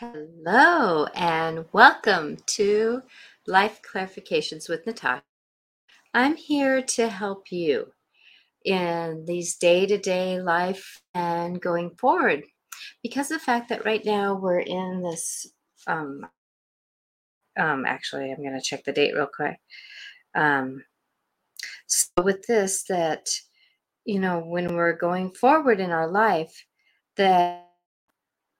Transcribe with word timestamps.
Hello, 0.00 1.06
and 1.16 1.64
welcome 1.72 2.36
to 2.46 3.02
Life 3.48 3.80
Clarifications 3.82 4.68
with 4.68 4.86
Natasha. 4.86 5.24
I'm 6.14 6.36
here 6.36 6.82
to 6.82 7.08
help 7.08 7.50
you 7.50 7.88
in 8.64 9.24
these 9.26 9.56
day 9.56 9.86
to 9.86 9.98
day 9.98 10.40
life 10.40 11.02
and 11.14 11.60
going 11.60 11.96
forward 11.96 12.44
because 13.02 13.26
the 13.26 13.40
fact 13.40 13.70
that 13.70 13.84
right 13.84 14.04
now 14.04 14.36
we're 14.36 14.60
in 14.60 15.02
this. 15.02 15.48
Um, 15.88 16.24
um, 17.58 17.84
actually, 17.84 18.30
I'm 18.30 18.40
going 18.40 18.52
to 18.52 18.64
check 18.64 18.84
the 18.84 18.92
date 18.92 19.16
real 19.16 19.26
quick. 19.26 19.58
Um, 20.36 20.84
so, 21.88 22.22
with 22.22 22.46
this, 22.46 22.84
that 22.84 23.26
you 24.04 24.20
know, 24.20 24.38
when 24.38 24.76
we're 24.76 24.96
going 24.96 25.32
forward 25.32 25.80
in 25.80 25.90
our 25.90 26.08
life, 26.08 26.64
that 27.16 27.64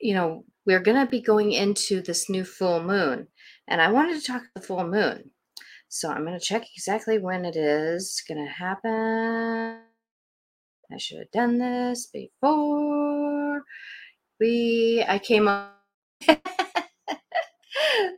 you 0.01 0.15
know, 0.15 0.45
we're 0.69 0.81
going 0.81 1.01
to 1.03 1.11
be 1.11 1.23
going 1.23 1.53
into 1.53 2.03
this 2.03 2.29
new 2.29 2.45
full 2.45 2.83
moon. 2.83 3.27
And 3.69 3.81
I 3.81 3.91
wanted 3.91 4.21
to 4.21 4.27
talk 4.27 4.43
the 4.55 4.61
full 4.61 4.87
moon. 4.87 5.31
So 5.89 6.11
I'm 6.11 6.27
going 6.27 6.39
to 6.39 6.45
check 6.45 6.67
exactly 6.77 7.19
when 7.19 7.47
it 7.47 7.57
is 7.57 8.23
going 8.29 8.45
to 8.45 8.53
happen. 8.53 9.81
I 10.93 10.99
should 10.99 11.21
have 11.21 11.31
done 11.31 11.57
this 11.57 12.11
before 12.12 13.62
we 14.39 15.03
I 15.09 15.19
came 15.19 15.49
on. 15.49 15.71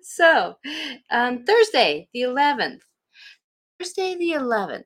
so, 0.03 0.57
um, 1.09 1.45
Thursday, 1.45 2.09
the 2.13 2.23
11th. 2.23 2.81
Thursday, 3.79 4.17
the 4.17 4.33
11th 4.33 4.83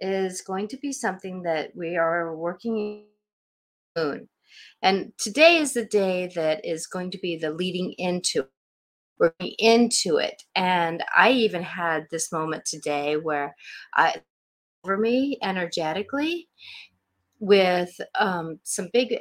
is 0.00 0.40
going 0.40 0.68
to 0.68 0.78
be 0.78 0.92
something 0.94 1.42
that 1.42 1.76
we 1.76 1.98
are 1.98 2.34
working 2.34 3.04
moon. 3.94 4.28
And 4.82 5.12
today 5.18 5.58
is 5.58 5.72
the 5.72 5.84
day 5.84 6.30
that 6.34 6.64
is 6.64 6.86
going 6.86 7.10
to 7.12 7.18
be 7.18 7.36
the 7.36 7.50
leading 7.50 7.94
into 7.98 8.46
working 9.18 9.52
into 9.58 10.16
it. 10.16 10.42
And 10.54 11.04
I 11.16 11.30
even 11.30 11.62
had 11.62 12.06
this 12.10 12.32
moment 12.32 12.64
today 12.64 13.16
where 13.16 13.54
I 13.94 14.16
over 14.84 14.98
me 14.98 15.38
energetically 15.42 16.48
with 17.38 17.90
um, 18.18 18.58
some 18.64 18.88
big 18.92 19.18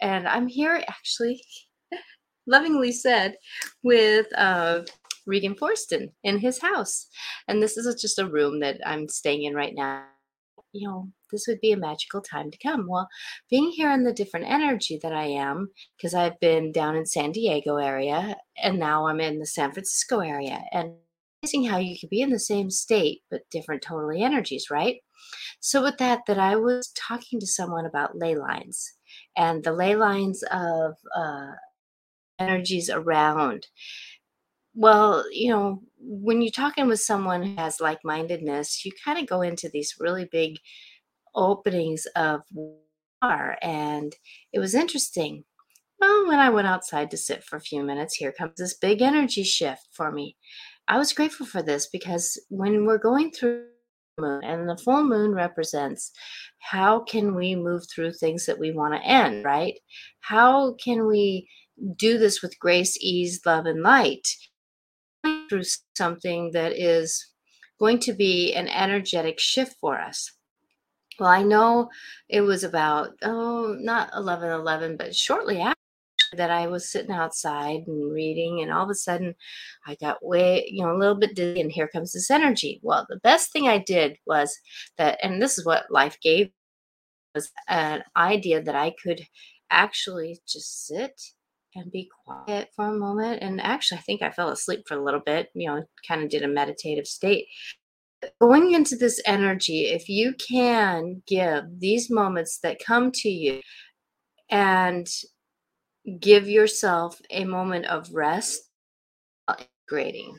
and 0.00 0.28
I'm 0.28 0.46
here 0.46 0.82
actually 0.88 1.42
lovingly 2.46 2.92
said 2.92 3.36
with 3.82 4.26
uh, 4.36 4.82
Regan 5.26 5.54
Forston 5.54 6.10
in 6.24 6.38
his 6.38 6.60
house. 6.60 7.06
And 7.48 7.62
this 7.62 7.76
is 7.76 8.00
just 8.00 8.18
a 8.18 8.28
room 8.28 8.60
that 8.60 8.80
I'm 8.84 9.08
staying 9.08 9.44
in 9.44 9.54
right 9.54 9.74
now. 9.74 10.04
You 10.72 10.88
know, 10.88 11.08
this 11.30 11.46
would 11.46 11.60
be 11.60 11.72
a 11.72 11.76
magical 11.76 12.22
time 12.22 12.50
to 12.50 12.58
come. 12.58 12.86
Well, 12.88 13.08
being 13.50 13.70
here 13.70 13.90
in 13.90 14.04
the 14.04 14.12
different 14.12 14.46
energy 14.48 14.98
that 15.02 15.12
I 15.12 15.24
am, 15.24 15.70
because 15.96 16.14
I've 16.14 16.40
been 16.40 16.72
down 16.72 16.96
in 16.96 17.04
San 17.06 17.32
Diego 17.32 17.76
area 17.76 18.36
and 18.62 18.78
now 18.78 19.06
I'm 19.06 19.20
in 19.20 19.38
the 19.38 19.46
San 19.46 19.72
Francisco 19.72 20.20
area, 20.20 20.62
and 20.72 20.94
amazing 21.42 21.64
how 21.64 21.78
you 21.78 21.98
could 21.98 22.10
be 22.10 22.22
in 22.22 22.30
the 22.30 22.38
same 22.38 22.70
state 22.70 23.22
but 23.30 23.42
different 23.50 23.82
totally 23.82 24.22
energies, 24.22 24.66
right? 24.70 24.96
So 25.60 25.82
with 25.82 25.98
that, 25.98 26.20
that 26.26 26.38
I 26.38 26.56
was 26.56 26.92
talking 26.96 27.40
to 27.40 27.46
someone 27.46 27.86
about 27.86 28.16
ley 28.16 28.34
lines 28.34 28.92
and 29.36 29.62
the 29.62 29.72
ley 29.72 29.96
lines 29.96 30.42
of 30.52 30.94
uh, 31.16 31.52
energies 32.38 32.90
around. 32.90 33.66
Well, 34.74 35.24
you 35.30 35.50
know, 35.50 35.82
when 35.98 36.42
you're 36.42 36.50
talking 36.50 36.88
with 36.88 37.00
someone 37.00 37.42
who 37.42 37.56
has 37.56 37.80
like 37.80 38.00
mindedness, 38.04 38.84
you 38.84 38.92
kind 39.04 39.18
of 39.18 39.26
go 39.26 39.42
into 39.42 39.68
these 39.68 39.96
really 39.98 40.28
big 40.30 40.56
openings 41.34 42.06
of 42.16 42.40
war. 42.52 43.56
And 43.62 44.14
it 44.52 44.58
was 44.58 44.74
interesting. 44.74 45.44
Well, 46.00 46.26
when 46.26 46.40
I 46.40 46.50
went 46.50 46.66
outside 46.66 47.10
to 47.12 47.16
sit 47.16 47.44
for 47.44 47.56
a 47.56 47.60
few 47.60 47.82
minutes, 47.84 48.14
here 48.14 48.32
comes 48.32 48.54
this 48.56 48.74
big 48.74 49.02
energy 49.02 49.44
shift 49.44 49.86
for 49.92 50.10
me. 50.10 50.36
I 50.88 50.98
was 50.98 51.12
grateful 51.12 51.46
for 51.46 51.62
this 51.62 51.86
because 51.86 52.40
when 52.48 52.86
we're 52.86 52.98
going 52.98 53.30
through 53.30 53.66
moon 54.18 54.42
and 54.44 54.68
the 54.68 54.76
full 54.76 55.04
moon 55.04 55.34
represents 55.34 56.12
how 56.58 57.00
can 57.00 57.34
we 57.34 57.54
move 57.54 57.82
through 57.88 58.12
things 58.12 58.46
that 58.46 58.58
we 58.58 58.70
want 58.70 58.94
to 58.94 59.08
end 59.08 59.44
right 59.44 59.74
how 60.20 60.74
can 60.74 61.06
we 61.06 61.48
do 61.96 62.18
this 62.18 62.42
with 62.42 62.58
grace 62.58 62.96
ease 63.00 63.40
love 63.46 63.66
and 63.66 63.82
light 63.82 64.28
through 65.52 65.64
something 65.96 66.50
that 66.52 66.72
is 66.72 67.26
going 67.78 67.98
to 67.98 68.14
be 68.14 68.54
an 68.54 68.68
energetic 68.68 69.38
shift 69.38 69.76
for 69.80 70.00
us 70.00 70.32
well, 71.18 71.28
I 71.30 71.42
know 71.42 71.90
it 72.28 72.40
was 72.40 72.64
about, 72.64 73.10
oh, 73.22 73.76
not 73.78 74.10
11 74.16 74.50
11, 74.50 74.96
but 74.96 75.14
shortly 75.14 75.60
after 75.60 75.76
that 76.36 76.50
I 76.50 76.66
was 76.66 76.90
sitting 76.90 77.12
outside 77.12 77.82
and 77.86 78.12
reading, 78.12 78.60
and 78.62 78.72
all 78.72 78.84
of 78.84 78.90
a 78.90 78.94
sudden 78.94 79.34
I 79.86 79.94
got 79.96 80.24
way, 80.24 80.66
you 80.68 80.82
know, 80.82 80.94
a 80.94 80.98
little 80.98 81.14
bit 81.14 81.36
dizzy, 81.36 81.60
and 81.60 81.70
here 81.70 81.88
comes 81.88 82.12
this 82.12 82.30
energy. 82.30 82.80
Well, 82.82 83.06
the 83.08 83.20
best 83.20 83.52
thing 83.52 83.68
I 83.68 83.78
did 83.78 84.16
was 84.26 84.56
that, 84.98 85.18
and 85.22 85.40
this 85.40 85.58
is 85.58 85.66
what 85.66 85.90
life 85.90 86.18
gave 86.22 86.50
was 87.34 87.50
an 87.68 88.02
idea 88.16 88.62
that 88.62 88.76
I 88.76 88.94
could 89.02 89.22
actually 89.70 90.40
just 90.46 90.86
sit 90.86 91.20
and 91.74 91.90
be 91.90 92.08
quiet 92.24 92.70
for 92.76 92.86
a 92.86 92.98
moment. 92.98 93.42
And 93.42 93.60
actually, 93.60 93.98
I 93.98 94.02
think 94.02 94.22
I 94.22 94.30
fell 94.30 94.50
asleep 94.50 94.84
for 94.86 94.96
a 94.96 95.04
little 95.04 95.20
bit, 95.20 95.48
you 95.54 95.68
know, 95.68 95.84
kind 96.06 96.22
of 96.22 96.30
did 96.30 96.42
a 96.42 96.48
meditative 96.48 97.06
state 97.06 97.46
going 98.40 98.72
into 98.72 98.96
this 98.96 99.20
energy, 99.26 99.86
if 99.86 100.08
you 100.08 100.34
can 100.34 101.22
give 101.26 101.64
these 101.78 102.10
moments 102.10 102.58
that 102.62 102.84
come 102.84 103.10
to 103.12 103.28
you 103.28 103.60
and 104.50 105.06
give 106.20 106.48
yourself 106.48 107.20
a 107.30 107.44
moment 107.44 107.86
of 107.86 108.12
rest, 108.12 108.68
grading, 109.88 110.36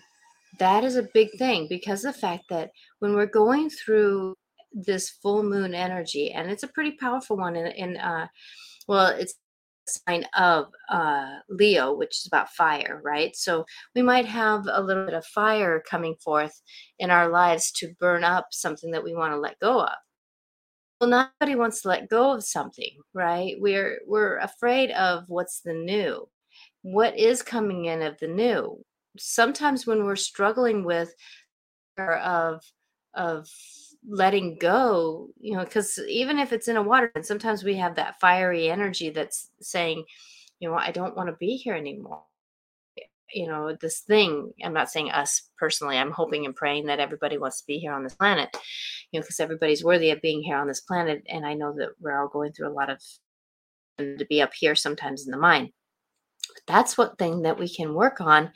that 0.59 0.83
is 0.83 0.95
a 0.95 1.07
big 1.13 1.29
thing 1.38 1.67
because 1.69 2.01
the 2.01 2.13
fact 2.13 2.44
that 2.50 2.71
when 3.00 3.13
we're 3.13 3.25
going 3.25 3.69
through 3.69 4.35
this 4.71 5.09
full 5.09 5.44
moon 5.44 5.73
energy, 5.75 6.31
and 6.31 6.50
it's 6.50 6.63
a 6.63 6.67
pretty 6.69 6.91
powerful 7.00 7.38
one 7.38 7.55
in, 7.55 7.67
in 7.67 7.97
uh, 7.97 8.27
well, 8.88 9.07
it's 9.07 9.35
sign 9.88 10.25
of 10.38 10.67
uh, 10.89 11.38
Leo, 11.49 11.94
which 11.94 12.17
is 12.19 12.27
about 12.27 12.49
fire, 12.49 13.01
right? 13.03 13.35
So 13.35 13.66
we 13.95 14.01
might 14.01 14.25
have 14.25 14.66
a 14.71 14.81
little 14.81 15.05
bit 15.05 15.13
of 15.13 15.25
fire 15.25 15.83
coming 15.89 16.16
forth 16.23 16.59
in 16.99 17.09
our 17.11 17.29
lives 17.29 17.71
to 17.73 17.94
burn 17.99 18.23
up 18.23 18.47
something 18.51 18.91
that 18.91 19.03
we 19.03 19.13
want 19.16 19.33
to 19.33 19.39
let 19.39 19.59
go 19.59 19.81
of. 19.81 19.95
Well, 20.99 21.09
nobody 21.09 21.55
wants 21.55 21.81
to 21.81 21.89
let 21.89 22.09
go 22.09 22.31
of 22.33 22.44
something, 22.44 22.91
right? 23.13 23.55
We're 23.59 23.99
we're 24.07 24.38
afraid 24.38 24.91
of 24.91 25.25
what's 25.27 25.59
the 25.61 25.73
new. 25.73 26.29
What 26.81 27.17
is 27.17 27.41
coming 27.41 27.85
in 27.85 28.01
of 28.01 28.17
the 28.19 28.27
new? 28.27 28.83
Sometimes 29.17 29.85
when 29.85 30.05
we're 30.05 30.15
struggling 30.15 30.85
with 30.85 31.13
of 31.97 32.61
of 33.13 33.47
letting 34.07 34.57
go, 34.57 35.29
you 35.39 35.55
know, 35.55 35.63
because 35.63 35.99
even 36.09 36.39
if 36.39 36.51
it's 36.51 36.67
in 36.67 36.77
a 36.77 36.81
water, 36.81 37.11
and 37.15 37.25
sometimes 37.25 37.63
we 37.63 37.75
have 37.75 37.95
that 37.95 38.19
fiery 38.19 38.69
energy 38.69 39.09
that's 39.09 39.49
saying, 39.61 40.03
you 40.59 40.69
know, 40.69 40.75
I 40.75 40.91
don't 40.91 41.15
want 41.15 41.29
to 41.29 41.35
be 41.35 41.55
here 41.57 41.75
anymore. 41.75 42.23
You 43.33 43.47
know, 43.47 43.75
this 43.79 44.01
thing, 44.01 44.51
I'm 44.63 44.73
not 44.73 44.91
saying 44.91 45.09
us 45.09 45.49
personally, 45.57 45.97
I'm 45.97 46.11
hoping 46.11 46.45
and 46.45 46.55
praying 46.55 46.85
that 46.85 46.99
everybody 46.99 47.37
wants 47.37 47.61
to 47.61 47.67
be 47.67 47.79
here 47.79 47.93
on 47.93 48.03
this 48.03 48.13
planet, 48.13 48.49
you 49.11 49.19
know, 49.19 49.23
because 49.23 49.39
everybody's 49.39 49.83
worthy 49.83 50.11
of 50.11 50.21
being 50.21 50.43
here 50.43 50.57
on 50.57 50.67
this 50.67 50.81
planet. 50.81 51.23
And 51.27 51.45
I 51.45 51.55
know 51.55 51.73
that 51.77 51.89
we're 51.99 52.19
all 52.19 52.27
going 52.27 52.51
through 52.51 52.69
a 52.69 52.73
lot 52.73 52.89
of 52.89 52.99
to 53.97 54.25
be 54.25 54.41
up 54.41 54.53
here 54.53 54.75
sometimes 54.75 55.25
in 55.25 55.31
the 55.31 55.37
mind. 55.37 55.69
But 56.47 56.63
that's 56.67 56.97
what 56.97 57.17
thing 57.17 57.43
that 57.43 57.57
we 57.57 57.73
can 57.73 57.93
work 57.93 58.21
on 58.21 58.51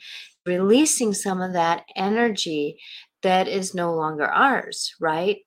releasing 0.46 1.12
some 1.12 1.40
of 1.42 1.52
that 1.52 1.84
energy 1.96 2.78
that 3.22 3.48
is 3.48 3.74
no 3.74 3.94
longer 3.94 4.26
ours, 4.26 4.94
right? 5.00 5.38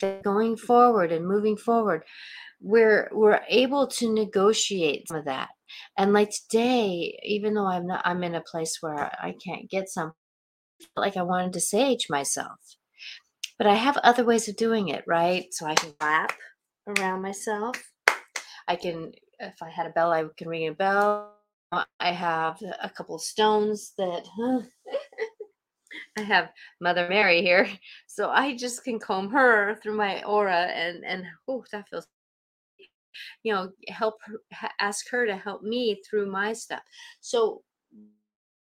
Going 0.00 0.54
mm-hmm. 0.54 0.66
forward 0.66 1.12
and 1.12 1.26
moving 1.26 1.56
forward, 1.56 2.04
we're 2.60 3.08
we're 3.12 3.40
able 3.48 3.86
to 3.86 4.12
negotiate 4.12 5.08
some 5.08 5.18
of 5.18 5.24
that. 5.26 5.48
And 5.96 6.12
like 6.12 6.30
today, 6.30 7.18
even 7.24 7.54
though 7.54 7.66
I'm 7.66 7.86
not 7.86 8.02
I'm 8.04 8.22
in 8.24 8.34
a 8.34 8.40
place 8.40 8.78
where 8.80 9.10
I 9.20 9.34
can't 9.44 9.70
get 9.70 9.88
some 9.88 10.12
like 10.96 11.16
I 11.16 11.22
wanted 11.22 11.52
to 11.54 11.60
sage 11.60 12.06
myself. 12.08 12.58
But 13.58 13.66
I 13.66 13.74
have 13.74 13.96
other 13.98 14.24
ways 14.24 14.48
of 14.48 14.56
doing 14.56 14.88
it, 14.88 15.02
right? 15.06 15.46
So 15.50 15.66
I 15.66 15.74
can 15.74 15.92
clap 15.98 16.32
around 16.86 17.22
myself. 17.22 17.76
I 18.68 18.76
can 18.76 19.12
if 19.40 19.54
I 19.62 19.70
had 19.70 19.86
a 19.86 19.90
bell, 19.90 20.12
I 20.12 20.24
can 20.36 20.48
ring 20.48 20.68
a 20.68 20.72
bell. 20.72 21.34
I 21.72 22.12
have 22.12 22.62
a 22.82 22.88
couple 22.88 23.16
of 23.16 23.20
stones 23.20 23.92
that 23.98 24.26
I 26.18 26.22
have 26.22 26.50
Mother 26.80 27.08
Mary 27.08 27.42
here, 27.42 27.68
so 28.06 28.30
I 28.30 28.56
just 28.56 28.84
can 28.84 28.98
comb 28.98 29.30
her 29.30 29.76
through 29.82 29.96
my 29.96 30.22
aura, 30.24 30.66
and 30.66 31.04
and 31.04 31.24
oh, 31.46 31.64
that 31.72 31.88
feels, 31.88 32.06
you 33.42 33.52
know, 33.52 33.70
help 33.88 34.16
her, 34.22 34.68
ask 34.80 35.08
her 35.10 35.26
to 35.26 35.36
help 35.36 35.62
me 35.62 36.00
through 36.08 36.30
my 36.30 36.52
stuff. 36.52 36.82
So 37.20 37.62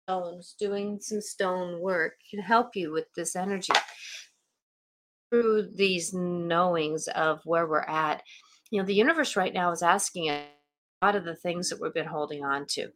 stones, 0.05 0.55
doing 0.59 0.99
some 1.01 1.21
stone 1.21 1.81
work 1.81 2.15
can 2.31 2.41
help 2.41 2.77
you 2.77 2.93
with 2.93 3.07
this 3.17 3.37
energy 3.37 3.73
through 5.31 5.71
these 5.75 6.13
knowings 6.13 7.09
of 7.09 7.41
where 7.45 7.67
we're 7.67 7.81
at. 7.81 8.23
You 8.71 8.81
know, 8.81 8.87
the 8.87 8.95
universe 8.95 9.37
right 9.37 9.53
now 9.53 9.73
is 9.73 9.83
asking 9.83 10.29
a 10.31 10.45
lot 11.03 11.17
of 11.17 11.25
the 11.25 11.37
things 11.37 11.69
that 11.69 11.81
we've 11.81 11.95
been 11.95 12.07
holding 12.07 12.45
on 12.45 12.67
to. 12.71 12.89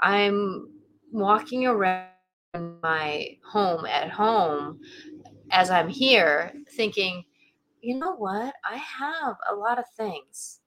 I'm 0.00 0.68
walking 1.12 1.66
around 1.66 2.08
my 2.54 3.36
home 3.44 3.86
at 3.86 4.10
home 4.10 4.80
as 5.50 5.70
I'm 5.70 5.88
here 5.88 6.52
thinking, 6.76 7.24
you 7.80 7.98
know 7.98 8.14
what? 8.14 8.54
I 8.64 8.76
have 8.76 9.36
a 9.50 9.54
lot 9.54 9.78
of 9.78 9.84
things. 9.96 10.60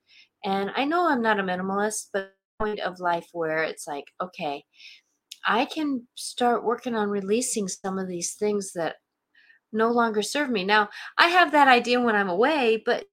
And 0.43 0.71
I 0.75 0.85
know 0.85 1.07
I'm 1.07 1.21
not 1.21 1.39
a 1.39 1.43
minimalist, 1.43 2.07
but 2.11 2.33
point 2.59 2.79
of 2.79 2.99
life 2.99 3.27
where 3.33 3.63
it's 3.63 3.87
like, 3.87 4.05
okay, 4.21 4.63
I 5.45 5.65
can 5.65 6.07
start 6.15 6.63
working 6.63 6.95
on 6.95 7.09
releasing 7.09 7.67
some 7.67 7.97
of 7.97 8.07
these 8.07 8.33
things 8.33 8.73
that 8.73 8.95
no 9.71 9.89
longer 9.89 10.21
serve 10.21 10.49
me. 10.49 10.63
Now, 10.63 10.89
I 11.17 11.27
have 11.27 11.51
that 11.51 11.67
idea 11.67 11.99
when 11.99 12.15
I'm 12.15 12.29
away, 12.29 12.81
but 12.85 13.05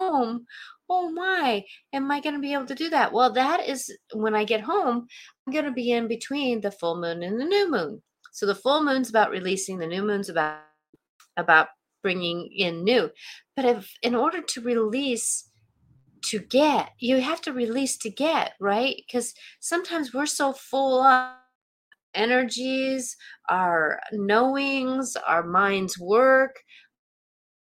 home, 0.00 0.46
oh 0.88 1.10
my, 1.10 1.64
am 1.92 2.10
I 2.10 2.20
going 2.20 2.34
to 2.34 2.40
be 2.40 2.52
able 2.52 2.66
to 2.66 2.74
do 2.74 2.88
that? 2.90 3.12
Well, 3.12 3.32
that 3.32 3.68
is 3.68 3.94
when 4.12 4.34
I 4.34 4.44
get 4.44 4.60
home, 4.60 5.06
I'm 5.46 5.52
going 5.52 5.64
to 5.64 5.72
be 5.72 5.90
in 5.90 6.08
between 6.08 6.60
the 6.60 6.70
full 6.70 7.00
moon 7.00 7.22
and 7.22 7.40
the 7.40 7.44
new 7.44 7.70
moon. 7.70 8.02
So 8.36 8.44
the 8.44 8.54
full 8.54 8.84
moon's 8.84 9.08
about 9.08 9.30
releasing, 9.30 9.78
the 9.78 9.86
new 9.86 10.02
moon's 10.02 10.28
about 10.28 10.60
about 11.38 11.68
bringing 12.02 12.50
in 12.54 12.84
new. 12.84 13.08
But 13.56 13.64
if 13.64 13.90
in 14.02 14.14
order 14.14 14.42
to 14.42 14.60
release 14.60 15.48
to 16.24 16.40
get, 16.40 16.90
you 16.98 17.22
have 17.22 17.40
to 17.42 17.54
release 17.54 17.96
to 17.96 18.10
get, 18.10 18.52
right? 18.60 18.94
Because 19.06 19.32
sometimes 19.60 20.12
we're 20.12 20.26
so 20.26 20.52
full 20.52 21.00
of 21.00 21.32
energies, 22.12 23.16
our 23.48 24.00
knowings, 24.12 25.16
our 25.26 25.42
mind's 25.42 25.98
work, 25.98 26.56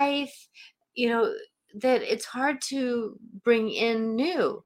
life, 0.00 0.48
you 0.94 1.10
know, 1.10 1.32
that 1.74 2.02
it's 2.02 2.24
hard 2.24 2.60
to 2.62 3.16
bring 3.44 3.70
in 3.70 4.16
new. 4.16 4.64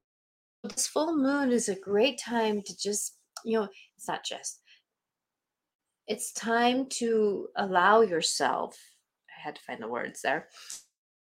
This 0.64 0.86
full 0.86 1.14
moon 1.14 1.50
is 1.50 1.68
a 1.68 1.78
great 1.78 2.18
time 2.18 2.62
to 2.62 2.74
just, 2.74 3.18
you 3.44 3.58
know, 3.58 3.68
it's 3.98 4.08
not 4.08 4.24
just, 4.24 4.59
it's 6.10 6.32
time 6.32 6.86
to 6.86 7.46
allow 7.54 8.00
yourself, 8.00 8.76
I 9.30 9.42
had 9.44 9.54
to 9.54 9.62
find 9.62 9.80
the 9.80 9.86
words 9.86 10.22
there, 10.22 10.48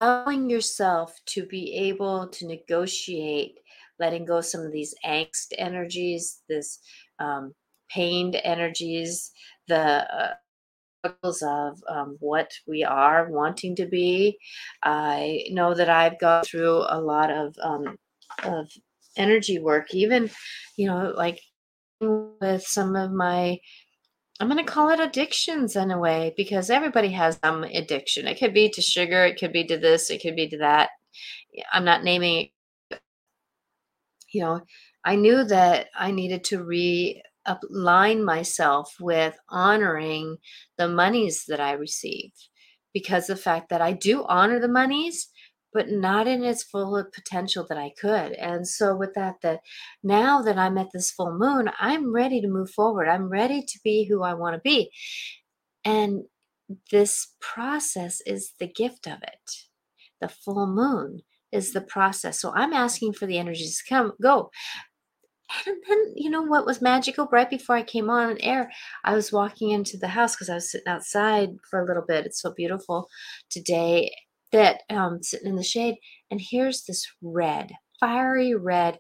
allowing 0.02 0.50
yourself 0.50 1.16
to 1.28 1.46
be 1.46 1.76
able 1.76 2.28
to 2.30 2.48
negotiate 2.48 3.60
letting 4.00 4.26
go 4.26 4.42
some 4.42 4.62
of 4.62 4.72
these 4.72 4.96
angst 5.06 5.54
energies, 5.60 6.42
this 6.50 6.80
um, 7.20 7.54
pained 7.88 8.36
energies, 8.44 9.32
the 9.68 9.78
uh, 9.78 10.34
struggles 11.00 11.44
of 11.44 11.80
um, 11.88 12.18
what 12.20 12.52
we 12.66 12.84
are 12.84 13.30
wanting 13.30 13.76
to 13.76 13.86
be. 13.86 14.40
I 14.82 15.44
know 15.52 15.76
that 15.76 15.90
I've 15.90 16.20
gone 16.20 16.46
through 16.46 16.84
a 16.90 17.00
lot 17.00 17.30
of 17.30 17.56
um, 17.62 17.96
of 18.44 18.72
energy 19.18 19.60
work, 19.60 19.94
even 19.94 20.32
you 20.78 20.88
know, 20.88 21.14
like 21.16 21.40
with 22.02 22.64
some 22.64 22.96
of 22.96 23.12
my 23.12 23.60
I'm 24.40 24.50
going 24.50 24.64
to 24.64 24.72
call 24.72 24.90
it 24.90 25.00
addictions 25.00 25.76
in 25.76 25.92
a 25.92 26.00
way 26.00 26.34
because 26.36 26.70
everybody 26.70 27.10
has 27.12 27.40
some 27.44 27.64
addiction. 27.64 28.28
It 28.28 28.40
could 28.40 28.54
be 28.54 28.70
to 28.70 28.82
sugar, 28.82 29.26
it 29.26 29.40
could 29.40 29.54
be 29.54 29.66
to 29.66 29.78
this, 29.78 30.10
it 30.10 30.22
could 30.22 30.36
be 30.36 30.50
to 30.50 30.58
that. 30.58 30.90
I'm 31.72 31.86
not 31.86 32.04
naming 32.04 32.50
it. 32.92 33.00
You 34.32 34.42
know, 34.42 34.62
I 35.06 35.16
knew 35.16 35.44
that 35.44 35.88
I 35.96 36.12
needed 36.12 36.44
to 36.46 36.64
re 36.64 37.22
align 37.46 38.24
myself 38.24 38.96
with 39.00 39.38
honoring 39.50 40.38
the 40.78 40.88
monies 40.88 41.46
that 41.48 41.60
I 41.60 41.74
receive 41.74 42.32
because 42.94 43.28
the 43.28 43.36
fact 43.36 43.70
that 43.70 43.82
I 43.82 43.92
do 43.92 44.24
honor 44.24 44.60
the 44.60 44.68
monies, 44.68 45.30
but 45.74 45.90
not 45.90 46.28
in 46.28 46.44
its 46.44 46.64
full 46.64 47.04
potential 47.14 47.66
that 47.68 47.78
I 47.78 47.92
could. 48.00 48.34
And 48.34 48.68
so 48.68 48.96
with 48.96 49.14
that, 49.16 49.36
that 49.42 49.62
now 50.04 50.42
that 50.42 50.58
I'm 50.58 50.78
at 50.78 50.92
this 50.94 51.12
full 51.12 51.38
moon, 51.38 51.70
I'm 51.80 52.14
ready 52.14 52.42
to 52.42 52.48
move 52.48 52.70
forward. 52.70 53.08
I'm 53.08 53.30
ready 53.30 53.62
to 53.62 53.80
be 53.84 54.06
who 54.06 54.24
I 54.24 54.34
want 54.34 54.56
to 54.56 54.62
be. 54.62 54.92
And 55.84 56.24
this 56.92 57.34
process 57.42 58.22
is 58.26 58.54
the 58.60 58.68
gift 58.68 59.08
of 59.08 59.22
it. 59.24 59.52
The 60.22 60.30
full 60.30 60.68
moon 60.68 61.22
is 61.52 61.74
the 61.74 61.82
process. 61.82 62.40
So 62.40 62.52
I'm 62.54 62.74
asking 62.74 63.14
for 63.14 63.26
the 63.26 63.38
energies 63.38 63.78
to 63.78 63.94
come, 63.94 64.14
go. 64.22 64.50
And 65.68 65.76
then, 65.88 66.14
you 66.16 66.30
know 66.30 66.42
what 66.42 66.66
was 66.66 66.82
magical? 66.82 67.28
Right 67.32 67.50
before 67.50 67.76
I 67.76 67.84
came 67.84 68.10
on 68.10 68.38
air, 68.40 68.72
I 69.04 69.14
was 69.14 69.32
walking 69.32 69.70
into 69.70 69.98
the 69.98 70.08
house 70.08 70.36
because 70.36 70.50
I 70.50 70.56
was 70.56 70.72
sitting 70.72 70.88
outside 70.88 71.50
for 71.70 71.80
a 71.80 71.86
little 71.86 72.04
bit. 72.08 72.26
It's 72.26 72.42
so 72.42 72.54
beautiful 72.56 73.08
today 73.52 74.12
that 74.54 74.82
um 74.90 75.22
sitting 75.22 75.48
in 75.48 75.56
the 75.56 75.64
shade. 75.64 75.98
And 76.32 76.42
here's 76.42 76.86
this 76.86 77.06
red, 77.22 77.74
fiery 78.00 78.56
red 78.56 79.00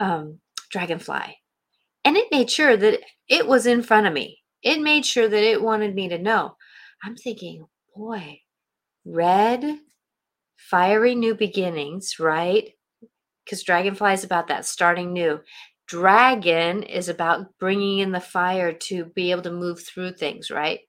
um, 0.00 0.40
dragonfly. 0.70 1.36
And 2.04 2.16
it 2.16 2.28
made 2.30 2.50
sure 2.50 2.76
that 2.76 3.00
it 3.28 3.46
was 3.46 3.66
in 3.66 3.82
front 3.82 4.06
of 4.06 4.12
me. 4.12 4.40
It 4.62 4.80
made 4.80 5.06
sure 5.06 5.28
that 5.28 5.42
it 5.42 5.62
wanted 5.62 5.94
me 5.94 6.08
to 6.08 6.18
know. 6.18 6.56
I'm 7.02 7.16
thinking, 7.16 7.66
boy, 7.94 8.40
red, 9.04 9.78
fiery 10.56 11.14
new 11.14 11.34
beginnings, 11.34 12.16
right? 12.18 12.70
Because 13.44 13.62
dragonfly 13.62 14.12
is 14.12 14.24
about 14.24 14.48
that 14.48 14.66
starting 14.66 15.12
new 15.12 15.40
dragon 15.88 16.82
is 16.82 17.08
about 17.08 17.46
bringing 17.58 18.00
in 18.00 18.12
the 18.12 18.20
fire 18.20 18.72
to 18.72 19.06
be 19.06 19.30
able 19.30 19.42
to 19.42 19.50
move 19.50 19.80
through 19.80 20.12
things, 20.12 20.50
right? 20.50 20.80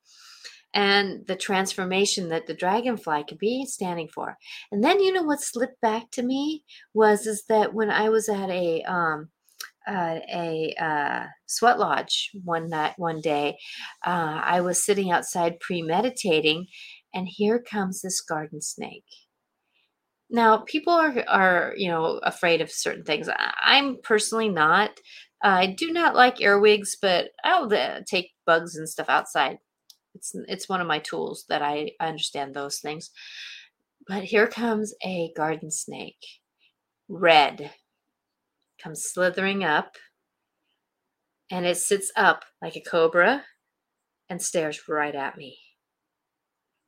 And 0.74 1.26
the 1.28 1.36
transformation 1.36 2.30
that 2.30 2.46
the 2.48 2.54
dragonfly 2.54 3.24
could 3.24 3.40
be 3.40 3.66
standing 3.66 4.08
for. 4.08 4.38
And 4.72 4.84
then 4.84 5.00
you 5.00 5.12
know 5.12 5.24
what 5.24 5.42
slipped 5.42 5.82
back 5.82 6.12
to 6.12 6.22
me 6.22 6.64
was 6.94 7.26
is 7.26 7.44
that 7.50 7.74
when 7.74 7.90
I 7.90 8.10
was 8.10 8.30
at 8.30 8.50
a 8.50 8.84
um 8.84 9.30
uh, 9.88 10.20
a 10.32 10.76
uh, 10.80 11.26
sweat 11.48 11.80
lodge 11.80 12.30
one 12.44 12.70
night 12.70 12.94
one 12.98 13.22
day 13.22 13.58
uh, 14.06 14.40
i 14.44 14.62
was 14.62 14.84
sitting 14.86 15.10
outside 15.10 15.60
premeditating 15.60 16.68
and 17.14 17.28
here 17.28 17.60
comes 17.60 18.02
this 18.02 18.22
garden 18.22 18.62
snake 18.62 19.06
now, 20.30 20.58
people 20.58 20.94
are 20.94 21.24
are 21.28 21.74
you 21.76 21.90
know 21.90 22.20
afraid 22.24 22.62
of 22.62 22.72
certain 22.72 23.04
things. 23.04 23.30
I'm 23.62 23.98
personally 24.04 24.50
not. 24.50 24.92
I 25.42 25.68
do 25.68 25.92
not 25.92 26.16
like 26.16 26.42
earwigs, 26.42 26.98
but 27.02 27.30
I'll 27.44 27.74
uh, 27.74 28.02
take 28.06 28.32
bugs 28.46 28.76
and 28.76 28.88
stuff 28.88 29.10
outside. 29.10 29.58
It's 30.20 30.36
it's 30.50 30.68
one 30.70 30.82
of 30.82 30.88
my 30.88 31.00
tools 31.00 31.46
that 31.48 31.62
I, 31.62 31.92
understand 32.02 32.54
those 32.54 32.80
things. 32.80 33.10
But 34.06 34.26
here 34.26 34.48
comes 34.48 34.94
a 35.04 35.32
garden 35.36 35.72
snake, 35.72 36.26
red, 37.08 37.72
comes 38.84 39.04
slithering 39.06 39.64
up, 39.64 39.96
and 41.50 41.66
it 41.66 41.78
sits 41.78 42.12
up 42.18 42.44
like 42.62 42.76
a 42.76 42.82
cobra 42.82 43.46
and 44.30 44.42
stares 44.42 44.90
right 44.90 45.16
at 45.16 45.38
me. 45.38 45.58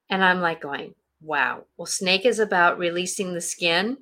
And 0.09 0.23
I'm 0.23 0.41
like 0.41 0.61
going, 0.61 0.93
Wow. 1.21 1.65
Well, 1.77 1.85
snake 1.85 2.25
is 2.25 2.39
about 2.39 2.79
releasing 2.79 3.33
the 3.33 3.41
skin. 3.41 3.97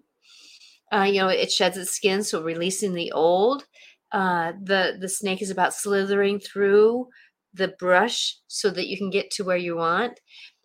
Uh, 0.91 1.03
you 1.03 1.19
know, 1.19 1.27
it 1.27 1.51
sheds 1.51 1.77
its 1.77 1.91
skin, 1.91 2.23
so 2.23 2.41
releasing 2.41 2.93
the 2.95 3.11
old. 3.11 3.65
Uh, 4.11 4.53
the 4.63 4.97
the 4.99 5.09
snake 5.09 5.41
is 5.41 5.51
about 5.51 5.73
slithering 5.73 6.39
through 6.39 7.07
the 7.53 7.73
brush 7.79 8.37
so 8.47 8.69
that 8.71 8.87
you 8.87 8.97
can 8.97 9.09
get 9.09 9.31
to 9.31 9.43
where 9.43 9.57
you 9.57 9.77
want. 9.77 10.19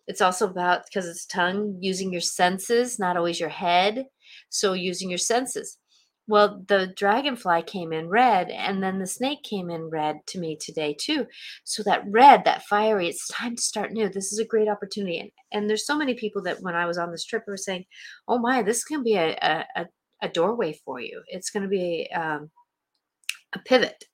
It's 0.07 0.21
also 0.21 0.47
about 0.47 0.83
because 0.85 1.07
it's 1.07 1.25
tongue 1.25 1.77
using 1.81 2.11
your 2.11 2.21
senses, 2.21 2.99
not 2.99 3.17
always 3.17 3.39
your 3.39 3.49
head. 3.49 4.05
So 4.49 4.73
using 4.73 5.09
your 5.09 5.17
senses. 5.17 5.77
Well, 6.27 6.63
the 6.67 6.91
dragonfly 6.95 7.63
came 7.63 7.93
in 7.93 8.09
red, 8.09 8.49
and 8.49 8.81
then 8.81 8.97
the 8.97 9.05
snake 9.05 9.43
came 9.43 9.69
in 9.69 9.89
red 9.91 10.17
to 10.27 10.39
me 10.39 10.57
today 10.59 10.95
too. 10.99 11.27
So 11.65 11.83
that 11.83 12.03
red, 12.07 12.45
that 12.45 12.63
fiery, 12.63 13.07
it's 13.07 13.27
time 13.27 13.55
to 13.55 13.61
start 13.61 13.91
new. 13.91 14.09
This 14.09 14.33
is 14.33 14.39
a 14.39 14.45
great 14.45 14.67
opportunity. 14.67 15.19
And, 15.19 15.31
and 15.51 15.69
there's 15.69 15.85
so 15.85 15.95
many 15.95 16.15
people 16.15 16.41
that 16.43 16.61
when 16.61 16.75
I 16.75 16.87
was 16.87 16.97
on 16.97 17.11
this 17.11 17.25
trip 17.25 17.43
were 17.47 17.57
saying, 17.57 17.85
"Oh 18.27 18.39
my, 18.39 18.63
this 18.63 18.83
can 18.83 19.03
be 19.03 19.15
a 19.15 19.35
a, 19.75 19.85
a 20.23 20.29
doorway 20.29 20.73
for 20.85 20.99
you. 20.99 21.21
It's 21.27 21.51
going 21.51 21.63
to 21.63 21.69
be 21.69 22.09
um, 22.15 22.49
a 23.53 23.59
pivot 23.59 24.05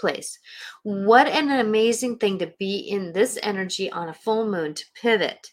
place. 0.00 0.38
What 0.82 1.26
an 1.28 1.50
amazing 1.50 2.18
thing 2.18 2.38
to 2.38 2.52
be 2.58 2.78
in 2.78 3.12
this 3.12 3.38
energy 3.42 3.90
on 3.90 4.08
a 4.08 4.14
full 4.14 4.50
moon 4.50 4.74
to 4.74 4.84
pivot 5.00 5.46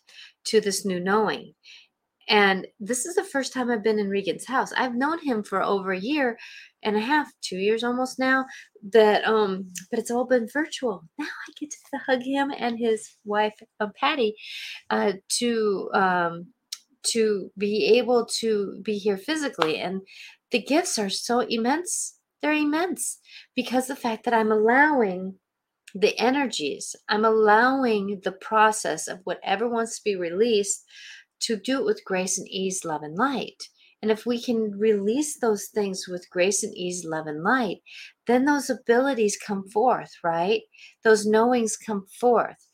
to 0.45 0.61
this 0.61 0.85
new 0.85 0.99
knowing. 0.99 1.53
And 2.29 2.67
this 2.79 3.05
is 3.05 3.15
the 3.15 3.23
first 3.23 3.53
time 3.53 3.71
I've 3.71 3.83
been 3.83 3.99
in 3.99 4.09
Regan's 4.09 4.45
house. 4.45 4.73
I've 4.73 4.95
known 4.95 5.19
him 5.23 5.43
for 5.43 5.63
over 5.63 5.91
a 5.91 5.99
year 5.99 6.37
and 6.83 6.95
a 6.95 6.99
half, 6.99 7.31
two 7.41 7.57
years 7.57 7.83
almost 7.83 8.19
now. 8.19 8.45
That 8.91 9.25
um, 9.25 9.71
but 9.89 9.99
it's 9.99 10.11
all 10.11 10.25
been 10.25 10.47
virtual. 10.51 11.03
Now 11.17 11.25
I 11.25 11.51
get 11.59 11.71
to 11.71 11.99
hug 12.05 12.21
him 12.23 12.51
and 12.57 12.77
his 12.77 13.17
wife, 13.23 13.53
uh, 13.79 13.87
Patty, 13.99 14.35
uh, 14.89 15.13
to 15.39 15.89
um, 15.93 16.47
to 17.13 17.49
be 17.57 17.97
able 17.97 18.25
to 18.39 18.81
be 18.83 18.97
here 18.97 19.17
physically. 19.17 19.77
And 19.79 20.01
the 20.51 20.61
gifts 20.61 20.99
are 20.99 21.09
so 21.09 21.39
immense. 21.39 22.16
They're 22.41 22.53
immense 22.53 23.19
because 23.55 23.87
the 23.87 23.95
fact 23.95 24.25
that 24.25 24.33
I'm 24.33 24.51
allowing 24.51 25.35
the 25.95 26.17
energies, 26.19 26.95
I'm 27.09 27.25
allowing 27.25 28.21
the 28.23 28.33
process 28.33 29.07
of 29.07 29.19
whatever 29.23 29.67
wants 29.67 29.97
to 29.97 30.03
be 30.03 30.15
released 30.15 30.85
to 31.41 31.57
do 31.57 31.79
it 31.79 31.85
with 31.85 32.05
grace 32.05 32.37
and 32.37 32.47
ease, 32.47 32.83
love 32.83 33.03
and 33.03 33.15
light. 33.15 33.63
And 34.01 34.11
if 34.11 34.25
we 34.25 34.41
can 34.41 34.77
release 34.77 35.39
those 35.39 35.67
things 35.67 36.07
with 36.07 36.29
grace 36.29 36.63
and 36.63 36.75
ease, 36.75 37.03
love 37.03 37.25
and 37.25 37.43
light, 37.43 37.77
then 38.27 38.45
those 38.45 38.69
abilities 38.69 39.37
come 39.37 39.67
forth, 39.69 40.11
right? 40.23 40.61
Those 41.03 41.25
knowings 41.25 41.77
come 41.77 42.05
forth. 42.19 42.67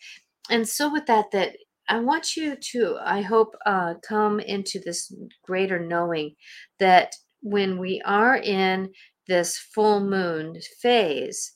And 0.50 0.68
so, 0.68 0.92
with 0.92 1.06
that, 1.06 1.32
that 1.32 1.56
I 1.88 2.00
want 2.00 2.36
you 2.36 2.58
to, 2.58 2.98
I 3.02 3.22
hope, 3.22 3.56
uh, 3.66 3.96
come 4.08 4.42
into 4.42 4.80
this 4.80 5.14
greater 5.46 5.80
knowing 5.80 6.36
that 6.80 7.16
when 7.42 7.78
we 7.78 8.02
are 8.06 8.38
in 8.38 8.92
this 9.28 9.58
full 9.58 10.00
moon 10.00 10.60
phase, 10.82 11.54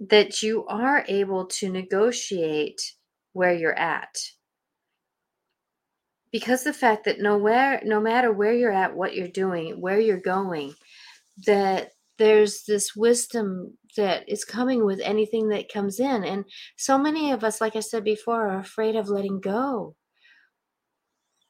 that 0.00 0.42
you 0.42 0.66
are 0.66 1.04
able 1.08 1.46
to 1.46 1.68
negotiate 1.68 2.80
where 3.32 3.54
you're 3.54 3.78
at. 3.78 4.18
Because 6.30 6.64
the 6.64 6.72
fact 6.72 7.04
that 7.04 7.20
nowhere 7.20 7.80
no 7.84 8.00
matter 8.00 8.32
where 8.32 8.54
you're 8.54 8.72
at 8.72 8.96
what 8.96 9.14
you're 9.14 9.28
doing 9.28 9.80
where 9.80 10.00
you're 10.00 10.20
going 10.20 10.74
that 11.46 11.90
there's 12.18 12.62
this 12.64 12.94
wisdom 12.96 13.76
that 13.96 14.28
is 14.28 14.44
coming 14.44 14.84
with 14.84 15.00
anything 15.00 15.48
that 15.48 15.72
comes 15.72 15.98
in. 16.00 16.24
And 16.24 16.44
so 16.76 16.96
many 16.96 17.32
of 17.32 17.44
us 17.44 17.60
like 17.60 17.76
i 17.76 17.80
said 17.80 18.04
before 18.04 18.48
are 18.48 18.60
afraid 18.60 18.96
of 18.96 19.08
letting 19.08 19.40
go. 19.40 19.94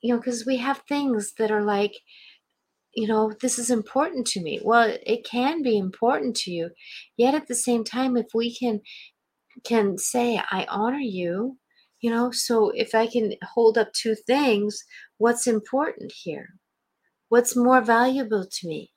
You 0.00 0.14
know 0.14 0.20
because 0.20 0.44
we 0.44 0.56
have 0.56 0.82
things 0.88 1.34
that 1.38 1.50
are 1.50 1.62
like 1.62 1.94
you 2.94 3.06
know 3.06 3.32
this 3.40 3.58
is 3.58 3.70
important 3.70 4.26
to 4.26 4.40
me 4.40 4.60
well 4.62 4.94
it 5.06 5.24
can 5.24 5.62
be 5.62 5.78
important 5.78 6.36
to 6.36 6.50
you 6.50 6.70
yet 7.16 7.34
at 7.34 7.46
the 7.48 7.54
same 7.54 7.84
time 7.84 8.16
if 8.16 8.26
we 8.34 8.54
can 8.54 8.80
can 9.64 9.96
say 9.98 10.40
i 10.50 10.66
honor 10.68 10.98
you 10.98 11.56
you 12.02 12.10
know, 12.10 12.32
so 12.32 12.70
if 12.70 12.94
I 12.94 13.06
can 13.06 13.34
hold 13.54 13.78
up 13.78 13.92
two 13.92 14.16
things, 14.16 14.84
what's 15.18 15.46
important 15.46 16.12
here? 16.12 16.48
What's 17.28 17.56
more 17.56 17.80
valuable 17.80 18.44
to 18.44 18.68
me? 18.68 18.90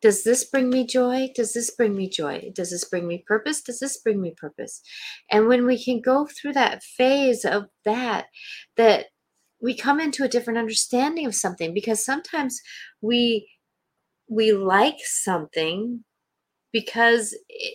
Does 0.00 0.24
this 0.24 0.44
bring 0.44 0.70
me 0.70 0.86
joy? 0.86 1.28
Does 1.34 1.52
this 1.52 1.70
bring 1.70 1.94
me 1.94 2.08
joy? 2.08 2.50
Does 2.54 2.70
this 2.70 2.84
bring 2.84 3.06
me 3.06 3.22
purpose? 3.26 3.60
Does 3.60 3.78
this 3.78 3.98
bring 3.98 4.20
me 4.20 4.34
purpose? 4.36 4.80
And 5.30 5.48
when 5.48 5.66
we 5.66 5.82
can 5.82 6.00
go 6.00 6.26
through 6.26 6.54
that 6.54 6.82
phase 6.82 7.44
of 7.44 7.66
that, 7.84 8.26
that 8.76 9.06
we 9.60 9.74
come 9.74 10.00
into 10.00 10.24
a 10.24 10.28
different 10.28 10.58
understanding 10.58 11.26
of 11.26 11.34
something 11.34 11.74
because 11.74 12.04
sometimes 12.04 12.60
we 13.00 13.48
we 14.28 14.52
like 14.52 14.98
something 15.04 16.04
because 16.72 17.32
it, 17.48 17.74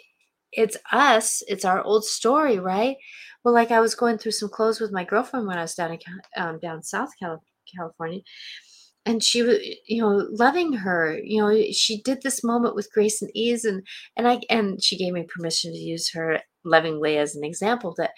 it's 0.51 0.77
us, 0.91 1.41
it's 1.47 1.65
our 1.65 1.81
old 1.83 2.05
story, 2.05 2.59
right? 2.59 2.97
Well, 3.43 3.53
like 3.53 3.71
I 3.71 3.79
was 3.79 3.95
going 3.95 4.17
through 4.17 4.33
some 4.33 4.49
clothes 4.49 4.79
with 4.79 4.91
my 4.91 5.03
girlfriend 5.03 5.47
when 5.47 5.57
I 5.57 5.63
was 5.63 5.75
down 5.75 5.91
in 5.93 5.99
um, 6.37 6.59
down 6.59 6.83
South 6.83 7.09
California, 7.75 8.21
and 9.05 9.23
she 9.23 9.41
was, 9.43 9.57
you 9.87 10.01
know, 10.01 10.27
loving 10.31 10.73
her. 10.73 11.17
You 11.23 11.41
know, 11.41 11.63
she 11.71 12.01
did 12.03 12.21
this 12.21 12.43
moment 12.43 12.75
with 12.75 12.91
grace 12.93 13.21
and 13.21 13.31
ease, 13.35 13.65
and 13.65 13.83
and 14.17 14.27
I 14.27 14.41
and 14.49 14.83
she 14.83 14.97
gave 14.97 15.13
me 15.13 15.25
permission 15.27 15.71
to 15.73 15.77
use 15.79 16.11
her 16.11 16.39
lovingly 16.63 17.17
as 17.17 17.35
an 17.35 17.43
example 17.43 17.95
that 17.97 18.11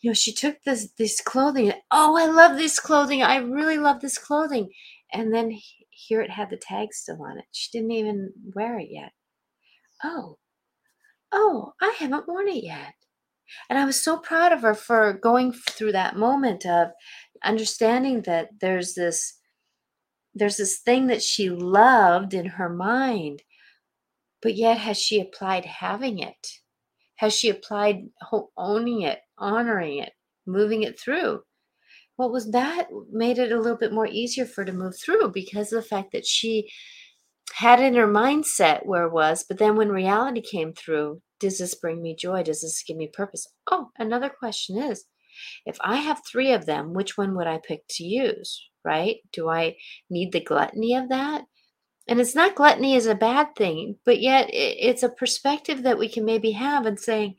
you 0.00 0.10
know 0.10 0.14
she 0.14 0.32
took 0.32 0.56
this 0.64 0.90
this 0.98 1.20
clothing 1.20 1.72
oh 1.90 2.16
i 2.16 2.26
love 2.26 2.56
this 2.56 2.78
clothing 2.78 3.22
i 3.22 3.36
really 3.36 3.78
love 3.78 4.00
this 4.00 4.18
clothing 4.18 4.68
and 5.12 5.34
then 5.34 5.58
here 6.06 6.20
it 6.20 6.30
had 6.30 6.50
the 6.50 6.56
tag 6.56 6.92
still 6.92 7.22
on 7.22 7.38
it. 7.38 7.44
She 7.52 7.70
didn't 7.70 7.92
even 7.92 8.32
wear 8.54 8.78
it 8.78 8.88
yet. 8.90 9.12
Oh. 10.04 10.38
Oh 11.34 11.72
i 11.80 11.94
haven't 11.98 12.28
worn 12.28 12.48
it 12.48 12.64
yet. 12.64 12.94
And 13.68 13.78
I 13.78 13.84
was 13.84 14.02
so 14.02 14.18
proud 14.18 14.52
of 14.52 14.62
her 14.62 14.74
for 14.74 15.12
going 15.12 15.52
through 15.52 15.92
that 15.92 16.16
moment 16.16 16.66
of 16.66 16.88
understanding 17.44 18.22
that 18.22 18.48
there's 18.60 18.94
this 18.94 19.38
there's 20.34 20.56
this 20.56 20.78
thing 20.80 21.08
that 21.08 21.22
she 21.22 21.50
loved 21.50 22.32
in 22.34 22.46
her 22.46 22.68
mind 22.68 23.42
but 24.40 24.56
yet 24.56 24.78
has 24.78 24.98
she 24.98 25.20
applied 25.20 25.64
having 25.64 26.18
it? 26.18 26.48
Has 27.16 27.32
she 27.34 27.48
applied 27.48 28.08
owning 28.56 29.02
it 29.02 29.20
honoring 29.38 29.98
it 29.98 30.12
moving 30.46 30.82
it 30.82 30.98
through 30.98 31.42
what 32.16 32.32
was 32.32 32.50
that 32.50 32.88
made 33.10 33.38
it 33.38 33.52
a 33.52 33.60
little 33.60 33.78
bit 33.78 33.92
more 33.92 34.06
easier 34.06 34.46
for 34.46 34.62
her 34.62 34.66
to 34.66 34.72
move 34.72 34.94
through 34.98 35.30
because 35.30 35.72
of 35.72 35.82
the 35.82 35.88
fact 35.88 36.12
that 36.12 36.26
she 36.26 36.70
had 37.54 37.80
in 37.80 37.94
her 37.94 38.06
mindset 38.06 38.84
where 38.86 39.04
it 39.04 39.12
was 39.12 39.44
but 39.48 39.58
then 39.58 39.76
when 39.76 39.88
reality 39.88 40.40
came 40.40 40.72
through 40.72 41.20
does 41.42 41.58
this 41.58 41.74
bring 41.74 42.00
me 42.00 42.14
joy? 42.14 42.44
Does 42.44 42.62
this 42.62 42.84
give 42.86 42.96
me 42.96 43.08
purpose? 43.08 43.48
Oh, 43.68 43.90
another 43.98 44.30
question 44.30 44.78
is 44.78 45.04
if 45.66 45.76
I 45.80 45.96
have 45.96 46.22
three 46.24 46.52
of 46.52 46.66
them, 46.66 46.94
which 46.94 47.18
one 47.18 47.36
would 47.36 47.48
I 47.48 47.58
pick 47.58 47.82
to 47.90 48.04
use? 48.04 48.70
Right? 48.84 49.16
Do 49.32 49.48
I 49.48 49.76
need 50.08 50.32
the 50.32 50.40
gluttony 50.40 50.94
of 50.94 51.08
that? 51.08 51.42
And 52.06 52.20
it's 52.20 52.34
not 52.34 52.54
gluttony 52.54 52.94
is 52.94 53.06
a 53.06 53.14
bad 53.14 53.56
thing, 53.56 53.96
but 54.04 54.20
yet 54.20 54.48
it's 54.52 55.02
a 55.02 55.08
perspective 55.08 55.82
that 55.82 55.98
we 55.98 56.08
can 56.08 56.24
maybe 56.24 56.52
have 56.52 56.86
and 56.86 56.98
saying, 56.98 57.34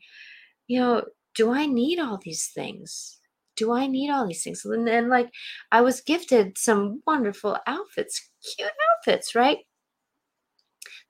you 0.66 0.80
know, 0.80 1.04
do 1.34 1.52
I 1.52 1.66
need 1.66 1.98
all 1.98 2.18
these 2.22 2.50
things? 2.54 3.20
Do 3.56 3.72
I 3.72 3.86
need 3.86 4.10
all 4.10 4.26
these 4.26 4.42
things? 4.42 4.64
And 4.64 4.86
then, 4.86 5.08
like, 5.08 5.30
I 5.70 5.80
was 5.80 6.00
gifted 6.00 6.58
some 6.58 7.02
wonderful 7.06 7.58
outfits, 7.66 8.30
cute 8.56 8.70
outfits, 8.98 9.34
right? 9.34 9.58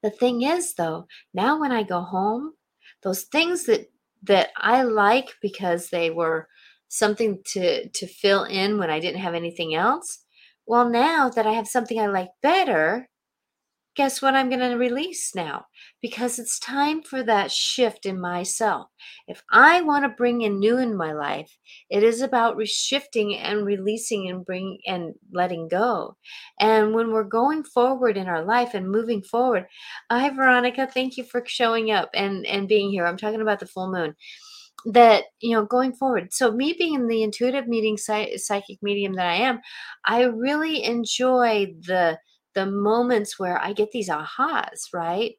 The 0.02 0.10
thing 0.10 0.42
is, 0.42 0.74
though, 0.74 1.06
now 1.32 1.58
when 1.58 1.72
I 1.72 1.82
go 1.82 2.00
home, 2.02 2.52
those 3.02 3.24
things 3.24 3.64
that 3.64 3.90
that 4.22 4.50
I 4.56 4.82
like 4.82 5.34
because 5.42 5.90
they 5.90 6.10
were 6.10 6.48
something 6.88 7.42
to 7.52 7.88
to 7.88 8.06
fill 8.06 8.44
in 8.44 8.78
when 8.78 8.90
I 8.90 9.00
didn't 9.00 9.20
have 9.20 9.34
anything 9.34 9.74
else. 9.74 10.24
Well, 10.66 10.88
now 10.88 11.28
that 11.30 11.46
I 11.46 11.52
have 11.52 11.66
something 11.68 12.00
I 12.00 12.06
like 12.06 12.30
better, 12.42 13.08
guess 13.94 14.20
what 14.20 14.34
I'm 14.34 14.48
going 14.48 14.60
to 14.60 14.76
release 14.76 15.34
now? 15.34 15.66
Because 16.02 16.38
it's 16.38 16.58
time 16.58 17.02
for 17.02 17.22
that 17.22 17.50
shift 17.50 18.06
in 18.06 18.20
myself. 18.20 18.88
If 19.28 19.42
I 19.50 19.80
want 19.82 20.04
to 20.04 20.08
bring 20.08 20.42
in 20.42 20.58
new 20.58 20.78
in 20.78 20.96
my 20.96 21.12
life, 21.12 21.56
it 21.90 22.02
is 22.02 22.20
about 22.20 22.56
shifting 22.66 23.36
and 23.36 23.64
releasing 23.64 24.28
and 24.28 24.44
bring 24.44 24.78
and 24.86 25.14
letting 25.32 25.68
go. 25.68 26.16
And 26.60 26.94
when 26.94 27.12
we're 27.12 27.24
going 27.24 27.64
forward 27.64 28.16
in 28.16 28.26
our 28.26 28.44
life 28.44 28.74
and 28.74 28.90
moving 28.90 29.22
forward, 29.22 29.66
hi 30.10 30.30
Veronica, 30.30 30.86
thank 30.86 31.16
you 31.16 31.24
for 31.24 31.42
showing 31.46 31.90
up 31.90 32.10
and 32.14 32.46
and 32.46 32.68
being 32.68 32.90
here. 32.90 33.06
I'm 33.06 33.16
talking 33.16 33.40
about 33.40 33.60
the 33.60 33.66
full 33.66 33.90
moon 33.90 34.14
that 34.86 35.24
you 35.40 35.52
know 35.52 35.64
going 35.64 35.94
forward 35.94 36.30
so 36.32 36.52
me 36.52 36.74
being 36.78 37.06
the 37.06 37.22
intuitive 37.22 37.66
meeting 37.66 37.96
psychic 37.96 38.76
medium 38.82 39.14
that 39.14 39.26
i 39.26 39.34
am 39.34 39.58
i 40.04 40.24
really 40.24 40.84
enjoy 40.84 41.66
the 41.86 42.18
the 42.54 42.66
moments 42.66 43.38
where 43.38 43.60
I 43.60 43.72
get 43.72 43.90
these 43.92 44.08
ahas, 44.08 44.92
right? 44.92 45.34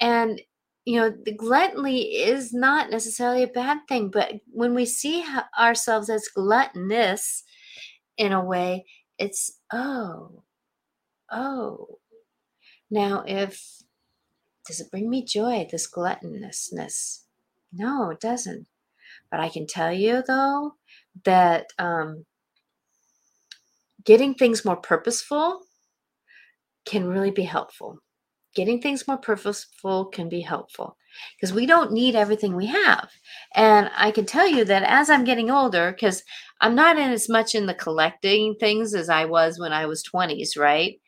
And 0.00 0.40
you 0.84 1.00
know, 1.00 1.12
the 1.24 1.32
gluttony 1.32 2.14
is 2.14 2.52
not 2.52 2.90
necessarily 2.90 3.42
a 3.42 3.48
bad 3.48 3.78
thing, 3.88 4.08
but 4.08 4.34
when 4.52 4.72
we 4.72 4.86
see 4.86 5.24
ourselves 5.58 6.08
as 6.08 6.28
gluttonous 6.28 7.42
in 8.16 8.32
a 8.32 8.44
way, 8.44 8.84
it's 9.18 9.58
oh, 9.72 10.44
oh. 11.30 11.86
Now, 12.88 13.24
if 13.26 13.60
does 14.66 14.80
it 14.80 14.90
bring 14.92 15.10
me 15.10 15.24
joy, 15.24 15.66
this 15.70 15.90
gluttonousness? 15.90 17.22
No, 17.72 18.10
it 18.10 18.20
doesn't. 18.20 18.68
But 19.30 19.40
I 19.40 19.48
can 19.48 19.66
tell 19.66 19.92
you 19.92 20.22
though 20.24 20.74
that 21.24 21.66
um, 21.80 22.26
getting 24.04 24.34
things 24.34 24.64
more 24.64 24.76
purposeful 24.76 25.65
can 26.86 27.06
really 27.06 27.30
be 27.30 27.42
helpful. 27.42 27.98
Getting 28.54 28.80
things 28.80 29.06
more 29.06 29.18
purposeful 29.18 30.06
can 30.06 30.28
be 30.28 30.40
helpful 30.40 30.96
because 31.36 31.52
we 31.52 31.66
don't 31.66 31.92
need 31.92 32.14
everything 32.14 32.54
we 32.56 32.66
have. 32.66 33.10
And 33.54 33.90
I 33.94 34.10
can 34.10 34.24
tell 34.24 34.48
you 34.48 34.64
that 34.64 34.82
as 34.82 35.10
I'm 35.10 35.24
getting 35.24 35.50
older, 35.50 35.92
because 35.92 36.22
I'm 36.60 36.74
not 36.74 36.98
in 36.98 37.10
as 37.10 37.28
much 37.28 37.54
in 37.54 37.66
the 37.66 37.74
collecting 37.74 38.54
things 38.54 38.94
as 38.94 39.10
I 39.10 39.26
was 39.26 39.58
when 39.58 39.72
I 39.72 39.86
was 39.86 40.02
20s, 40.02 40.58
right? 40.58 40.98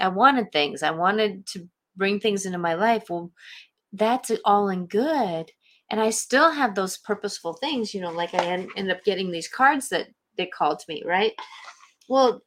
I 0.00 0.08
wanted 0.08 0.50
things, 0.52 0.82
I 0.82 0.90
wanted 0.90 1.46
to 1.48 1.68
bring 1.96 2.18
things 2.20 2.44
into 2.44 2.58
my 2.58 2.74
life. 2.74 3.04
Well, 3.08 3.30
that's 3.92 4.30
all 4.44 4.68
in 4.68 4.86
good. 4.86 5.50
And 5.90 6.00
I 6.00 6.10
still 6.10 6.50
have 6.50 6.74
those 6.74 6.98
purposeful 6.98 7.54
things, 7.54 7.94
you 7.94 8.00
know, 8.00 8.10
like 8.10 8.34
I 8.34 8.66
end 8.76 8.90
up 8.90 9.04
getting 9.04 9.30
these 9.30 9.48
cards 9.48 9.88
that 9.90 10.08
they 10.36 10.46
called 10.46 10.82
me, 10.88 11.02
right? 11.06 11.32
Well, 12.08 12.42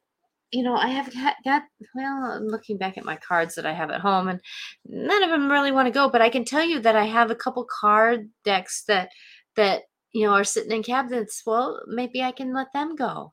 you 0.52 0.62
know, 0.64 0.74
I 0.74 0.88
have 0.88 1.12
got, 1.14 1.62
well, 1.94 2.24
I'm 2.24 2.46
looking 2.48 2.76
back 2.76 2.98
at 2.98 3.04
my 3.04 3.16
cards 3.16 3.54
that 3.54 3.66
I 3.66 3.72
have 3.72 3.90
at 3.90 4.00
home, 4.00 4.28
and 4.28 4.40
none 4.86 5.22
of 5.22 5.30
them 5.30 5.50
really 5.50 5.70
want 5.72 5.86
to 5.86 5.92
go. 5.92 6.08
But 6.08 6.22
I 6.22 6.28
can 6.28 6.44
tell 6.44 6.64
you 6.64 6.80
that 6.80 6.96
I 6.96 7.04
have 7.04 7.30
a 7.30 7.36
couple 7.36 7.64
card 7.64 8.28
decks 8.44 8.84
that 8.88 9.10
that 9.56 9.82
you 10.12 10.24
know 10.26 10.32
are 10.32 10.44
sitting 10.44 10.72
in 10.72 10.82
cabinets. 10.82 11.42
Well, 11.46 11.80
maybe 11.86 12.22
I 12.22 12.32
can 12.32 12.52
let 12.52 12.72
them 12.72 12.96
go, 12.96 13.32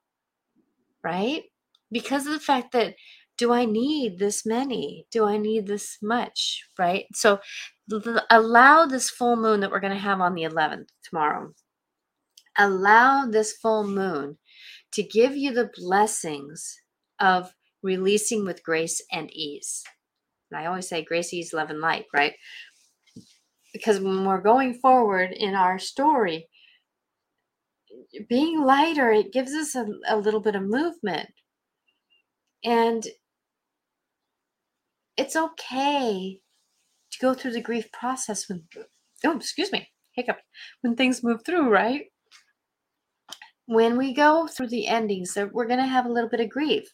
right? 1.03 1.43
Because 1.91 2.27
of 2.27 2.33
the 2.33 2.39
fact 2.39 2.71
that 2.73 2.95
do 3.37 3.53
I 3.53 3.65
need 3.65 4.19
this 4.19 4.45
many? 4.45 5.05
Do 5.11 5.25
I 5.25 5.37
need 5.37 5.67
this 5.67 5.97
much? 6.01 6.65
Right? 6.77 7.05
So 7.13 7.39
allow 8.29 8.85
this 8.85 9.09
full 9.09 9.35
moon 9.37 9.59
that 9.61 9.71
we're 9.71 9.79
going 9.79 9.93
to 9.93 9.99
have 9.99 10.19
on 10.21 10.33
the 10.33 10.43
11th 10.43 10.87
tomorrow. 11.03 11.53
Allow 12.57 13.27
this 13.27 13.53
full 13.53 13.87
moon 13.87 14.37
to 14.91 15.03
give 15.03 15.37
you 15.37 15.53
the 15.53 15.69
blessings 15.75 16.81
of 17.19 17.51
releasing 17.83 18.45
with 18.45 18.63
grace 18.63 19.01
and 19.11 19.31
ease. 19.31 19.83
And 20.51 20.59
I 20.59 20.65
always 20.65 20.87
say 20.87 21.03
grace, 21.03 21.33
ease, 21.33 21.53
love, 21.53 21.69
and 21.69 21.81
light, 21.81 22.05
right? 22.13 22.33
Because 23.73 23.99
when 23.99 24.25
we're 24.25 24.41
going 24.41 24.75
forward 24.75 25.31
in 25.31 25.55
our 25.55 25.77
story, 25.77 26.47
being 28.29 28.61
lighter, 28.61 29.11
it 29.11 29.33
gives 29.33 29.53
us 29.53 29.75
a, 29.75 29.85
a 30.07 30.17
little 30.17 30.39
bit 30.39 30.55
of 30.55 30.63
movement. 30.63 31.29
And 32.63 33.05
it's 35.15 35.35
okay 35.35 36.39
to 37.11 37.19
go 37.19 37.33
through 37.33 37.51
the 37.51 37.61
grief 37.61 37.91
process 37.91 38.47
when, 38.47 38.63
oh, 39.25 39.35
excuse 39.35 39.71
me, 39.71 39.89
hiccup, 40.13 40.37
when 40.81 40.95
things 40.95 41.23
move 41.23 41.41
through, 41.45 41.69
right? 41.69 42.05
When 43.67 43.97
we 43.97 44.13
go 44.13 44.47
through 44.47 44.69
the 44.69 44.87
endings, 44.87 45.37
we're 45.51 45.67
going 45.67 45.79
to 45.79 45.85
have 45.85 46.05
a 46.05 46.11
little 46.11 46.29
bit 46.29 46.39
of 46.39 46.49
grief. 46.49 46.87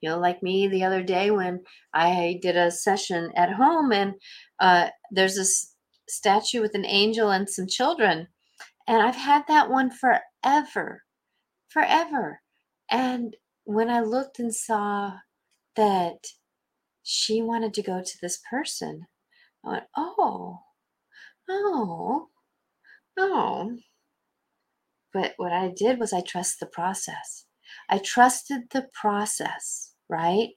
You 0.00 0.10
know, 0.10 0.18
like 0.18 0.42
me 0.42 0.68
the 0.68 0.84
other 0.84 1.02
day 1.02 1.30
when 1.30 1.62
I 1.94 2.38
did 2.42 2.56
a 2.56 2.70
session 2.70 3.32
at 3.36 3.52
home 3.52 3.92
and 3.92 4.14
uh, 4.60 4.88
there's 5.10 5.36
this 5.36 5.74
statue 6.08 6.60
with 6.60 6.74
an 6.74 6.84
angel 6.84 7.30
and 7.30 7.48
some 7.48 7.66
children. 7.66 8.28
And 8.88 9.02
I've 9.02 9.16
had 9.16 9.44
that 9.48 9.70
one 9.70 9.90
forever, 9.90 11.02
forever. 11.68 12.40
And 12.90 13.36
when 13.64 13.88
I 13.88 14.00
looked 14.00 14.38
and 14.38 14.54
saw 14.54 15.12
that 15.76 16.26
she 17.08 17.40
wanted 17.40 17.72
to 17.74 17.82
go 17.82 18.02
to 18.02 18.18
this 18.20 18.40
person. 18.50 19.06
I 19.64 19.70
went, 19.70 19.84
oh, 19.96 20.58
oh, 21.48 22.28
oh. 23.16 23.78
But 25.16 25.32
what 25.38 25.50
I 25.50 25.72
did 25.74 25.98
was 25.98 26.12
I 26.12 26.20
trust 26.20 26.60
the 26.60 26.66
process. 26.66 27.46
I 27.88 27.96
trusted 27.96 28.64
the 28.70 28.86
process, 28.92 29.94
right? 30.10 30.50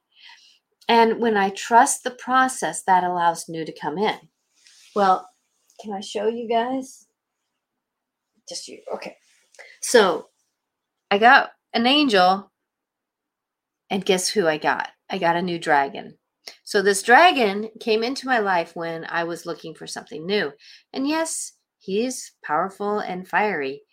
And 0.89 1.21
when 1.21 1.37
I 1.37 1.51
trust 1.51 2.03
the 2.03 2.11
process, 2.11 2.83
that 2.83 3.05
allows 3.05 3.47
new 3.47 3.63
to 3.63 3.71
come 3.71 3.97
in. 3.97 4.17
Well, 4.93 5.25
can 5.81 5.93
I 5.93 6.01
show 6.01 6.27
you 6.27 6.49
guys? 6.49 7.07
Just 8.49 8.67
you. 8.67 8.79
Okay. 8.95 9.15
So 9.81 10.27
I 11.09 11.19
got 11.19 11.51
an 11.71 11.87
angel, 11.87 12.51
and 13.89 14.03
guess 14.03 14.27
who 14.27 14.45
I 14.45 14.57
got? 14.57 14.89
I 15.09 15.19
got 15.19 15.37
a 15.37 15.41
new 15.41 15.57
dragon. 15.57 16.17
So 16.65 16.81
this 16.81 17.01
dragon 17.01 17.69
came 17.79 18.03
into 18.03 18.27
my 18.27 18.39
life 18.39 18.75
when 18.75 19.05
I 19.07 19.23
was 19.23 19.45
looking 19.45 19.73
for 19.73 19.87
something 19.87 20.25
new. 20.25 20.51
And 20.91 21.07
yes, 21.07 21.53
he's 21.77 22.33
powerful 22.43 22.99
and 22.99 23.25
fiery. 23.25 23.83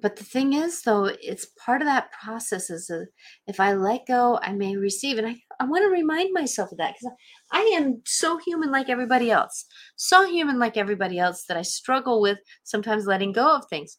But 0.00 0.16
the 0.16 0.24
thing 0.24 0.52
is, 0.52 0.82
though, 0.82 1.06
it's 1.22 1.46
part 1.64 1.82
of 1.82 1.86
that 1.86 2.12
process. 2.12 2.70
Is 2.70 2.90
a, 2.90 3.06
if 3.46 3.60
I 3.60 3.72
let 3.72 4.06
go, 4.06 4.38
I 4.42 4.52
may 4.52 4.76
receive. 4.76 5.18
And 5.18 5.26
I, 5.26 5.36
I 5.60 5.64
want 5.64 5.84
to 5.84 5.90
remind 5.90 6.32
myself 6.32 6.72
of 6.72 6.78
that 6.78 6.94
because 6.94 7.14
I 7.52 7.60
am 7.76 8.02
so 8.04 8.38
human 8.38 8.70
like 8.70 8.88
everybody 8.88 9.30
else. 9.30 9.64
So 9.96 10.26
human 10.28 10.58
like 10.58 10.76
everybody 10.76 11.18
else 11.18 11.44
that 11.48 11.56
I 11.56 11.62
struggle 11.62 12.20
with 12.20 12.38
sometimes 12.64 13.06
letting 13.06 13.32
go 13.32 13.56
of 13.56 13.64
things. 13.68 13.98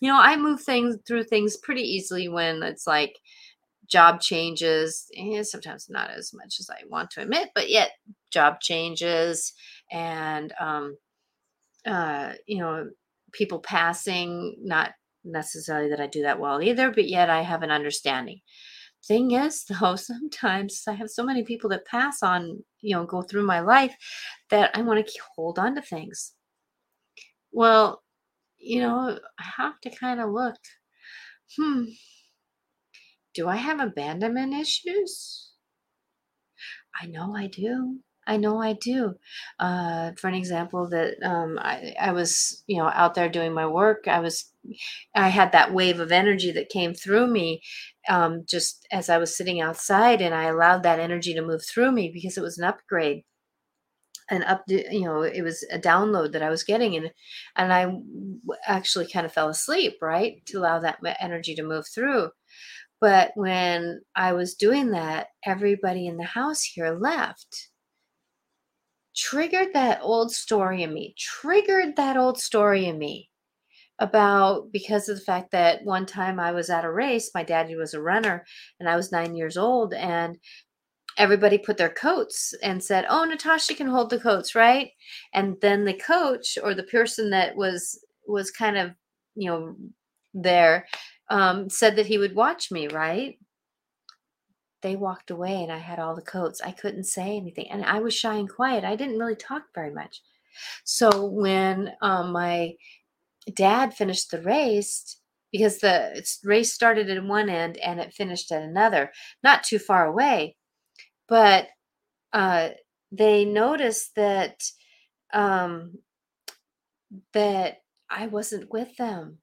You 0.00 0.08
know, 0.08 0.20
I 0.20 0.36
move 0.36 0.62
things 0.62 0.96
through 1.06 1.24
things 1.24 1.56
pretty 1.56 1.82
easily 1.82 2.28
when 2.28 2.62
it's 2.62 2.86
like, 2.86 3.18
job 3.88 4.20
changes, 4.20 5.06
and 5.16 5.46
sometimes 5.46 5.88
not 5.88 6.10
as 6.10 6.32
much 6.34 6.60
as 6.60 6.68
I 6.70 6.84
want 6.90 7.10
to 7.12 7.22
admit, 7.22 7.48
but 7.54 7.70
yet 7.70 7.92
job 8.30 8.60
changes 8.60 9.54
and, 9.90 10.52
um, 10.60 10.98
uh, 11.86 12.34
you 12.46 12.58
know, 12.58 12.90
people 13.32 13.58
passing, 13.60 14.56
not 14.60 14.92
necessarily 15.28 15.90
that 15.90 16.00
I 16.00 16.06
do 16.06 16.22
that 16.22 16.40
well 16.40 16.62
either, 16.62 16.90
but 16.90 17.08
yet 17.08 17.30
I 17.30 17.42
have 17.42 17.62
an 17.62 17.70
understanding. 17.70 18.40
Thing 19.06 19.32
is, 19.32 19.64
though, 19.80 19.96
sometimes 19.96 20.82
I 20.88 20.92
have 20.94 21.10
so 21.10 21.24
many 21.24 21.42
people 21.44 21.70
that 21.70 21.86
pass 21.86 22.22
on, 22.22 22.64
you 22.80 22.94
know, 22.96 23.06
go 23.06 23.22
through 23.22 23.46
my 23.46 23.60
life 23.60 23.94
that 24.50 24.70
I 24.74 24.82
want 24.82 25.06
to 25.06 25.20
hold 25.36 25.58
on 25.58 25.74
to 25.76 25.82
things. 25.82 26.32
Well, 27.52 28.02
you 28.58 28.80
know, 28.80 29.18
I 29.38 29.44
have 29.56 29.80
to 29.82 29.90
kind 29.90 30.20
of 30.20 30.30
look, 30.30 30.56
hmm, 31.56 31.84
do 33.34 33.48
I 33.48 33.56
have 33.56 33.80
abandonment 33.80 34.54
issues? 34.54 35.50
I 37.00 37.06
know 37.06 37.34
I 37.36 37.46
do. 37.46 38.00
I 38.26 38.36
know 38.36 38.60
I 38.60 38.74
do. 38.74 39.14
Uh, 39.58 40.12
for 40.20 40.28
an 40.28 40.34
example, 40.34 40.88
that 40.90 41.14
um, 41.22 41.58
I, 41.60 41.94
I 41.98 42.12
was, 42.12 42.62
you 42.66 42.76
know, 42.78 42.90
out 42.92 43.14
there 43.14 43.28
doing 43.28 43.54
my 43.54 43.66
work. 43.66 44.06
I 44.06 44.20
was, 44.20 44.52
I 45.14 45.28
had 45.28 45.52
that 45.52 45.72
wave 45.72 46.00
of 46.00 46.12
energy 46.12 46.50
that 46.52 46.68
came 46.68 46.94
through 46.94 47.28
me, 47.28 47.62
um, 48.08 48.44
just 48.48 48.86
as 48.92 49.08
I 49.08 49.18
was 49.18 49.36
sitting 49.36 49.60
outside, 49.60 50.20
and 50.20 50.34
I 50.34 50.44
allowed 50.44 50.82
that 50.84 51.00
energy 51.00 51.34
to 51.34 51.42
move 51.42 51.64
through 51.64 51.92
me 51.92 52.10
because 52.12 52.36
it 52.36 52.42
was 52.42 52.58
an 52.58 52.64
upgrade, 52.64 53.24
an 54.30 54.42
up, 54.44 54.62
you 54.68 55.04
know, 55.04 55.22
it 55.22 55.42
was 55.42 55.64
a 55.72 55.78
download 55.78 56.32
that 56.32 56.42
I 56.42 56.50
was 56.50 56.64
getting, 56.64 56.96
and 56.96 57.10
and 57.56 57.72
I 57.72 57.92
actually 58.66 59.08
kind 59.10 59.26
of 59.26 59.32
fell 59.32 59.48
asleep, 59.48 59.98
right, 60.02 60.44
to 60.46 60.58
allow 60.58 60.78
that 60.80 60.98
energy 61.20 61.54
to 61.56 61.62
move 61.62 61.86
through. 61.94 62.30
But 63.00 63.32
when 63.36 64.00
I 64.16 64.32
was 64.32 64.54
doing 64.54 64.90
that, 64.90 65.28
everybody 65.44 66.06
in 66.06 66.16
the 66.16 66.24
house 66.24 66.62
here 66.62 66.92
left. 66.98 67.68
Triggered 69.16 69.74
that 69.74 70.00
old 70.02 70.32
story 70.32 70.82
in 70.84 70.94
me, 70.94 71.14
triggered 71.18 71.96
that 71.96 72.16
old 72.16 72.38
story 72.40 72.86
in 72.86 72.98
me 72.98 73.30
about 74.00 74.70
because 74.72 75.08
of 75.08 75.16
the 75.18 75.24
fact 75.24 75.50
that 75.52 75.84
one 75.84 76.06
time 76.06 76.38
I 76.38 76.52
was 76.52 76.70
at 76.70 76.84
a 76.84 76.92
race, 76.92 77.30
my 77.34 77.42
daddy 77.42 77.74
was 77.76 77.94
a 77.94 78.00
runner, 78.00 78.44
and 78.80 78.88
I 78.88 78.96
was 78.96 79.12
nine 79.12 79.34
years 79.34 79.56
old, 79.56 79.94
and 79.94 80.38
everybody 81.18 81.58
put 81.58 81.76
their 81.76 81.90
coats 81.90 82.54
and 82.62 82.82
said, 82.82 83.04
Oh, 83.08 83.24
Natasha 83.24 83.74
can 83.74 83.88
hold 83.88 84.10
the 84.10 84.20
coats, 84.20 84.54
right? 84.54 84.90
And 85.34 85.56
then 85.60 85.84
the 85.84 85.94
coach 85.94 86.56
or 86.62 86.74
the 86.74 86.84
person 86.84 87.30
that 87.30 87.56
was 87.56 88.00
was 88.26 88.50
kind 88.50 88.78
of, 88.78 88.92
you 89.34 89.50
know, 89.50 89.76
there 90.34 90.86
um, 91.30 91.68
said 91.68 91.96
that 91.96 92.06
he 92.06 92.18
would 92.18 92.34
watch 92.34 92.70
me, 92.70 92.88
right? 92.88 93.38
They 94.82 94.94
walked 94.96 95.30
away 95.30 95.62
and 95.62 95.72
I 95.72 95.78
had 95.78 95.98
all 95.98 96.14
the 96.14 96.22
coats. 96.22 96.60
I 96.60 96.70
couldn't 96.70 97.04
say 97.04 97.36
anything. 97.36 97.66
And 97.70 97.84
I 97.84 97.98
was 97.98 98.14
shy 98.14 98.36
and 98.36 98.48
quiet. 98.48 98.84
I 98.84 98.94
didn't 98.94 99.18
really 99.18 99.34
talk 99.34 99.62
very 99.74 99.92
much. 99.92 100.22
So 100.84 101.26
when 101.26 101.92
um, 102.00 102.32
my 102.32 102.74
dad 103.50 103.94
finished 103.94 104.30
the 104.30 104.42
race, 104.42 105.20
because 105.52 105.78
the 105.78 106.24
race 106.44 106.72
started 106.74 107.10
at 107.10 107.24
one 107.24 107.48
end 107.48 107.78
and 107.78 108.00
it 108.00 108.12
finished 108.12 108.52
at 108.52 108.62
another, 108.62 109.12
not 109.42 109.64
too 109.64 109.78
far 109.78 110.06
away, 110.06 110.56
but 111.28 111.68
uh, 112.32 112.70
they 113.10 113.44
noticed 113.44 114.14
that 114.16 114.62
um, 115.32 115.98
that 117.32 117.78
I 118.10 118.26
wasn't 118.26 118.70
with 118.70 118.96
them 118.96 119.38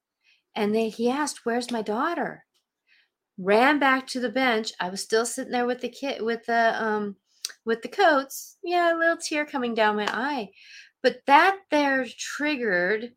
and 0.56 0.74
then 0.74 0.89
he 0.89 1.10
asked, 1.10 1.46
Where's 1.46 1.70
my 1.70 1.82
daughter? 1.82 2.46
Ran 3.38 3.80
back 3.80 4.08
to 4.08 4.20
the 4.20 4.30
bench. 4.30 4.72
I 4.80 4.89
was 4.89 5.02
still 5.02 5.26
sitting 5.26 5.52
there 5.52 5.65
with 5.65 5.82
the 5.82 5.89
kid 5.89 6.22
with 6.22 6.46
the 6.46 6.82
um 6.82 7.18
with 7.65 7.82
the 7.82 7.89
coats. 7.89 8.58
Yeah, 8.63 8.96
a 8.96 8.98
little 8.98 9.18
tear 9.18 9.46
coming 9.46 9.76
down 9.76 9.98
my 9.98 10.08
eye. 10.08 10.52
But 11.04 11.20
that 11.28 11.58
there 11.70 12.08
triggered 12.18 13.12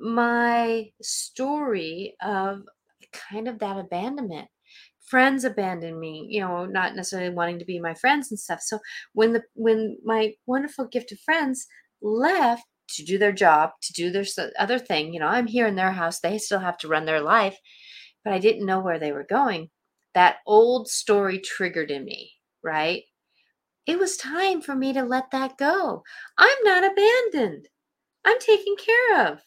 my 0.00 0.90
story 1.00 2.14
of 2.22 2.62
kind 3.12 3.46
of 3.48 3.58
that 3.58 3.78
abandonment 3.78 4.48
friends 5.06 5.44
abandoned 5.44 5.98
me 5.98 6.26
you 6.30 6.40
know 6.40 6.64
not 6.64 6.96
necessarily 6.96 7.34
wanting 7.34 7.58
to 7.58 7.64
be 7.64 7.78
my 7.78 7.92
friends 7.94 8.30
and 8.30 8.40
stuff 8.40 8.60
so 8.62 8.78
when 9.12 9.32
the 9.32 9.42
when 9.54 9.98
my 10.04 10.32
wonderful 10.46 10.86
gift 10.86 11.12
of 11.12 11.20
friends 11.20 11.66
left 12.00 12.64
to 12.88 13.04
do 13.04 13.18
their 13.18 13.32
job, 13.32 13.70
to 13.82 13.92
do 13.92 14.10
their 14.10 14.24
other 14.58 14.78
thing. 14.78 15.12
You 15.12 15.20
know, 15.20 15.26
I'm 15.26 15.46
here 15.46 15.66
in 15.66 15.76
their 15.76 15.92
house. 15.92 16.20
They 16.20 16.38
still 16.38 16.58
have 16.58 16.78
to 16.78 16.88
run 16.88 17.04
their 17.04 17.20
life, 17.20 17.58
but 18.24 18.32
I 18.32 18.38
didn't 18.38 18.66
know 18.66 18.80
where 18.80 18.98
they 18.98 19.12
were 19.12 19.26
going. 19.28 19.70
That 20.14 20.36
old 20.46 20.88
story 20.88 21.38
triggered 21.38 21.90
in 21.90 22.04
me, 22.04 22.32
right? 22.62 23.02
It 23.86 23.98
was 23.98 24.16
time 24.16 24.60
for 24.60 24.74
me 24.74 24.92
to 24.92 25.02
let 25.02 25.30
that 25.32 25.56
go. 25.58 26.02
I'm 26.38 26.58
not 26.62 26.84
abandoned. 26.84 27.68
I'm 28.24 28.38
taken 28.38 28.76
care 28.76 29.26
of, 29.26 29.40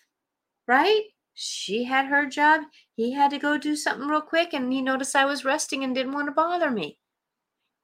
right? 0.67 1.03
She 1.33 1.83
had 1.83 2.07
her 2.07 2.25
job. 2.25 2.61
He 2.95 3.11
had 3.13 3.31
to 3.31 3.39
go 3.39 3.57
do 3.57 3.75
something 3.75 4.07
real 4.07 4.21
quick, 4.21 4.53
and 4.53 4.71
he 4.71 4.81
noticed 4.81 5.15
I 5.15 5.25
was 5.25 5.45
resting 5.45 5.83
and 5.83 5.93
didn't 5.93 6.13
want 6.13 6.27
to 6.27 6.31
bother 6.31 6.71
me 6.71 6.99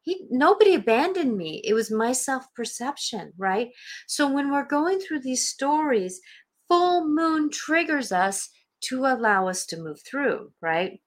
he 0.03 0.25
nobody 0.29 0.73
abandoned 0.73 1.37
me 1.37 1.61
it 1.63 1.73
was 1.73 1.91
my 1.91 2.11
self 2.11 2.45
perception 2.55 3.31
right 3.37 3.69
so 4.07 4.31
when 4.31 4.51
we're 4.51 4.65
going 4.65 4.99
through 4.99 5.19
these 5.19 5.47
stories 5.47 6.19
full 6.67 7.07
moon 7.07 7.49
triggers 7.49 8.11
us 8.11 8.49
to 8.81 9.05
allow 9.05 9.47
us 9.47 9.65
to 9.65 9.77
move 9.77 9.99
through 10.09 10.51
right 10.61 10.99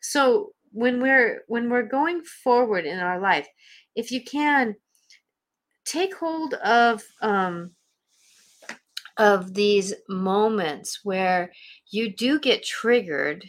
so 0.00 0.52
when 0.72 1.00
we're 1.00 1.42
when 1.48 1.70
we're 1.70 1.82
going 1.82 2.22
forward 2.22 2.84
in 2.84 2.98
our 2.98 3.20
life 3.20 3.48
if 3.94 4.10
you 4.10 4.22
can 4.22 4.74
take 5.84 6.14
hold 6.14 6.54
of 6.54 7.02
um 7.22 7.72
of 9.18 9.54
these 9.54 9.94
moments 10.08 11.00
where 11.02 11.52
you 11.90 12.14
do 12.14 12.38
get 12.38 12.64
triggered 12.64 13.44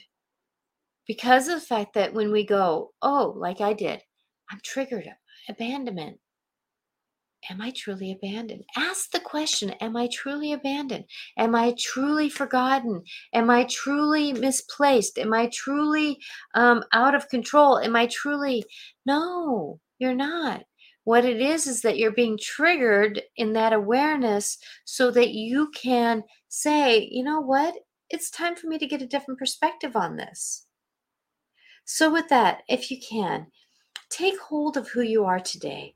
because 1.07 1.47
of 1.47 1.59
the 1.59 1.65
fact 1.65 1.93
that 1.93 2.13
when 2.13 2.31
we 2.31 2.45
go 2.45 2.91
oh 3.01 3.33
like 3.37 3.61
i 3.61 3.73
did 3.73 4.01
I'm 4.49 4.59
triggered. 4.63 5.09
Abandonment. 5.49 6.19
Am 7.49 7.61
I 7.61 7.71
truly 7.75 8.11
abandoned? 8.11 8.63
Ask 8.75 9.11
the 9.11 9.19
question 9.19 9.71
Am 9.81 9.95
I 9.95 10.09
truly 10.11 10.53
abandoned? 10.53 11.05
Am 11.37 11.55
I 11.55 11.75
truly 11.79 12.29
forgotten? 12.29 13.03
Am 13.33 13.49
I 13.49 13.65
truly 13.65 14.33
misplaced? 14.33 15.17
Am 15.17 15.33
I 15.33 15.49
truly 15.53 16.17
um, 16.55 16.83
out 16.93 17.15
of 17.15 17.29
control? 17.29 17.79
Am 17.79 17.95
I 17.95 18.07
truly. 18.07 18.63
No, 19.05 19.79
you're 19.99 20.15
not. 20.15 20.63
What 21.07 21.23
it 21.23 21.39
is 21.39 21.67
is 21.67 21.83
that 21.83 21.97
you're 21.97 22.11
being 22.11 22.37
triggered 22.37 23.21
in 23.37 23.53
that 23.53 23.71
awareness 23.71 24.57
so 24.83 25.09
that 25.11 25.29
you 25.29 25.71
can 25.73 26.21
say, 26.49 27.07
you 27.09 27.23
know 27.23 27.39
what? 27.39 27.75
It's 28.09 28.29
time 28.29 28.57
for 28.57 28.67
me 28.67 28.77
to 28.77 28.85
get 28.85 29.01
a 29.01 29.07
different 29.07 29.39
perspective 29.39 29.95
on 29.95 30.17
this. 30.17 30.65
So, 31.85 32.11
with 32.11 32.27
that, 32.27 32.63
if 32.67 32.91
you 32.91 32.97
can, 32.99 33.47
take 34.09 34.37
hold 34.37 34.75
of 34.75 34.89
who 34.89 35.01
you 35.01 35.23
are 35.23 35.39
today 35.39 35.95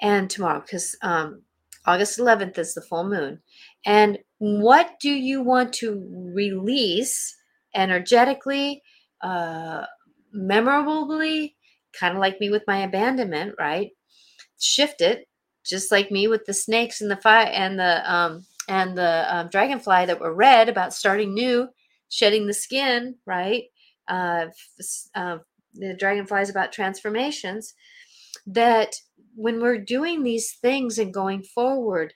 and 0.00 0.30
tomorrow 0.30 0.60
because 0.60 0.96
um, 1.02 1.42
August 1.84 2.20
11th 2.20 2.56
is 2.56 2.74
the 2.74 2.82
full 2.82 3.02
moon. 3.02 3.40
And 3.84 4.20
what 4.38 4.92
do 5.00 5.10
you 5.10 5.42
want 5.42 5.72
to 5.80 6.08
release 6.32 7.36
energetically, 7.74 8.80
uh, 9.22 9.86
memorably, 10.32 11.56
kind 11.98 12.14
of 12.14 12.20
like 12.20 12.38
me 12.38 12.48
with 12.48 12.62
my 12.68 12.82
abandonment, 12.84 13.56
right? 13.58 13.90
Shift 14.62 15.00
it, 15.00 15.26
just 15.64 15.90
like 15.90 16.10
me 16.10 16.28
with 16.28 16.44
the 16.46 16.54
snakes 16.54 17.00
and 17.00 17.10
the 17.10 17.16
fire 17.16 17.46
and 17.46 17.78
the 17.78 18.12
um, 18.12 18.42
and 18.68 18.96
the 18.96 19.26
um, 19.28 19.48
dragonfly 19.48 20.06
that 20.06 20.20
were 20.20 20.34
read 20.34 20.68
about 20.68 20.94
starting 20.94 21.34
new, 21.34 21.68
shedding 22.08 22.46
the 22.46 22.54
skin, 22.54 23.16
right? 23.26 23.64
Uh, 24.08 24.46
uh, 25.14 25.38
the 25.74 25.94
dragonflies 25.94 26.50
about 26.50 26.72
transformations. 26.72 27.74
That 28.46 28.94
when 29.34 29.60
we're 29.60 29.78
doing 29.78 30.22
these 30.22 30.52
things 30.52 30.98
and 30.98 31.12
going 31.12 31.42
forward, 31.42 32.14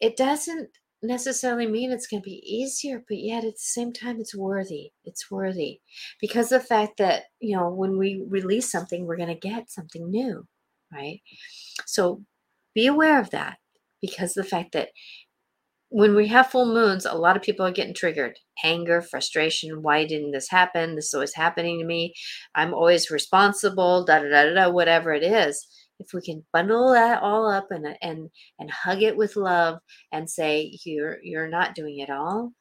it 0.00 0.16
doesn't 0.16 0.70
necessarily 1.02 1.66
mean 1.66 1.90
it's 1.90 2.06
going 2.06 2.22
to 2.22 2.28
be 2.28 2.42
easier, 2.46 3.04
but 3.08 3.18
yet 3.18 3.44
at 3.44 3.54
the 3.54 3.58
same 3.58 3.92
time, 3.92 4.20
it's 4.20 4.34
worthy. 4.34 4.92
It's 5.04 5.30
worthy 5.30 5.80
because 6.20 6.48
the 6.48 6.60
fact 6.60 6.98
that, 6.98 7.24
you 7.40 7.56
know, 7.56 7.68
when 7.70 7.98
we 7.98 8.24
release 8.28 8.70
something, 8.70 9.04
we're 9.06 9.16
going 9.16 9.28
to 9.28 9.48
get 9.48 9.70
something 9.70 10.10
new, 10.10 10.46
right? 10.92 11.20
So 11.86 12.22
be 12.74 12.86
aware 12.86 13.20
of 13.20 13.30
that 13.30 13.58
because 14.00 14.34
the 14.34 14.44
fact 14.44 14.72
that 14.72 14.90
when 15.88 16.14
we 16.14 16.28
have 16.28 16.46
full 16.46 16.72
moons, 16.72 17.04
a 17.04 17.14
lot 17.14 17.36
of 17.36 17.42
people 17.42 17.66
are 17.66 17.72
getting 17.72 17.94
triggered 17.94 18.38
anger, 18.64 19.02
frustration. 19.02 19.82
Why 19.82 20.06
didn't 20.06 20.32
this 20.32 20.48
happen? 20.48 20.94
This 20.94 21.06
is 21.06 21.14
always 21.14 21.34
happening 21.34 21.78
to 21.78 21.84
me. 21.84 22.14
I'm 22.54 22.72
always 22.72 23.10
responsible, 23.10 24.04
da 24.04 24.20
da 24.20 24.28
da 24.28 24.54
da, 24.54 24.70
whatever 24.70 25.12
it 25.12 25.22
is 25.22 25.66
if 26.02 26.12
we 26.12 26.20
can 26.20 26.44
bundle 26.52 26.92
that 26.92 27.22
all 27.22 27.50
up 27.50 27.68
and 27.70 27.86
and 28.02 28.30
and 28.58 28.70
hug 28.70 29.02
it 29.02 29.16
with 29.16 29.36
love 29.36 29.78
and 30.12 30.28
say 30.28 30.76
you're 30.84 31.18
you're 31.22 31.48
not 31.48 31.74
doing 31.74 31.98
it 31.98 32.10
all 32.10 32.52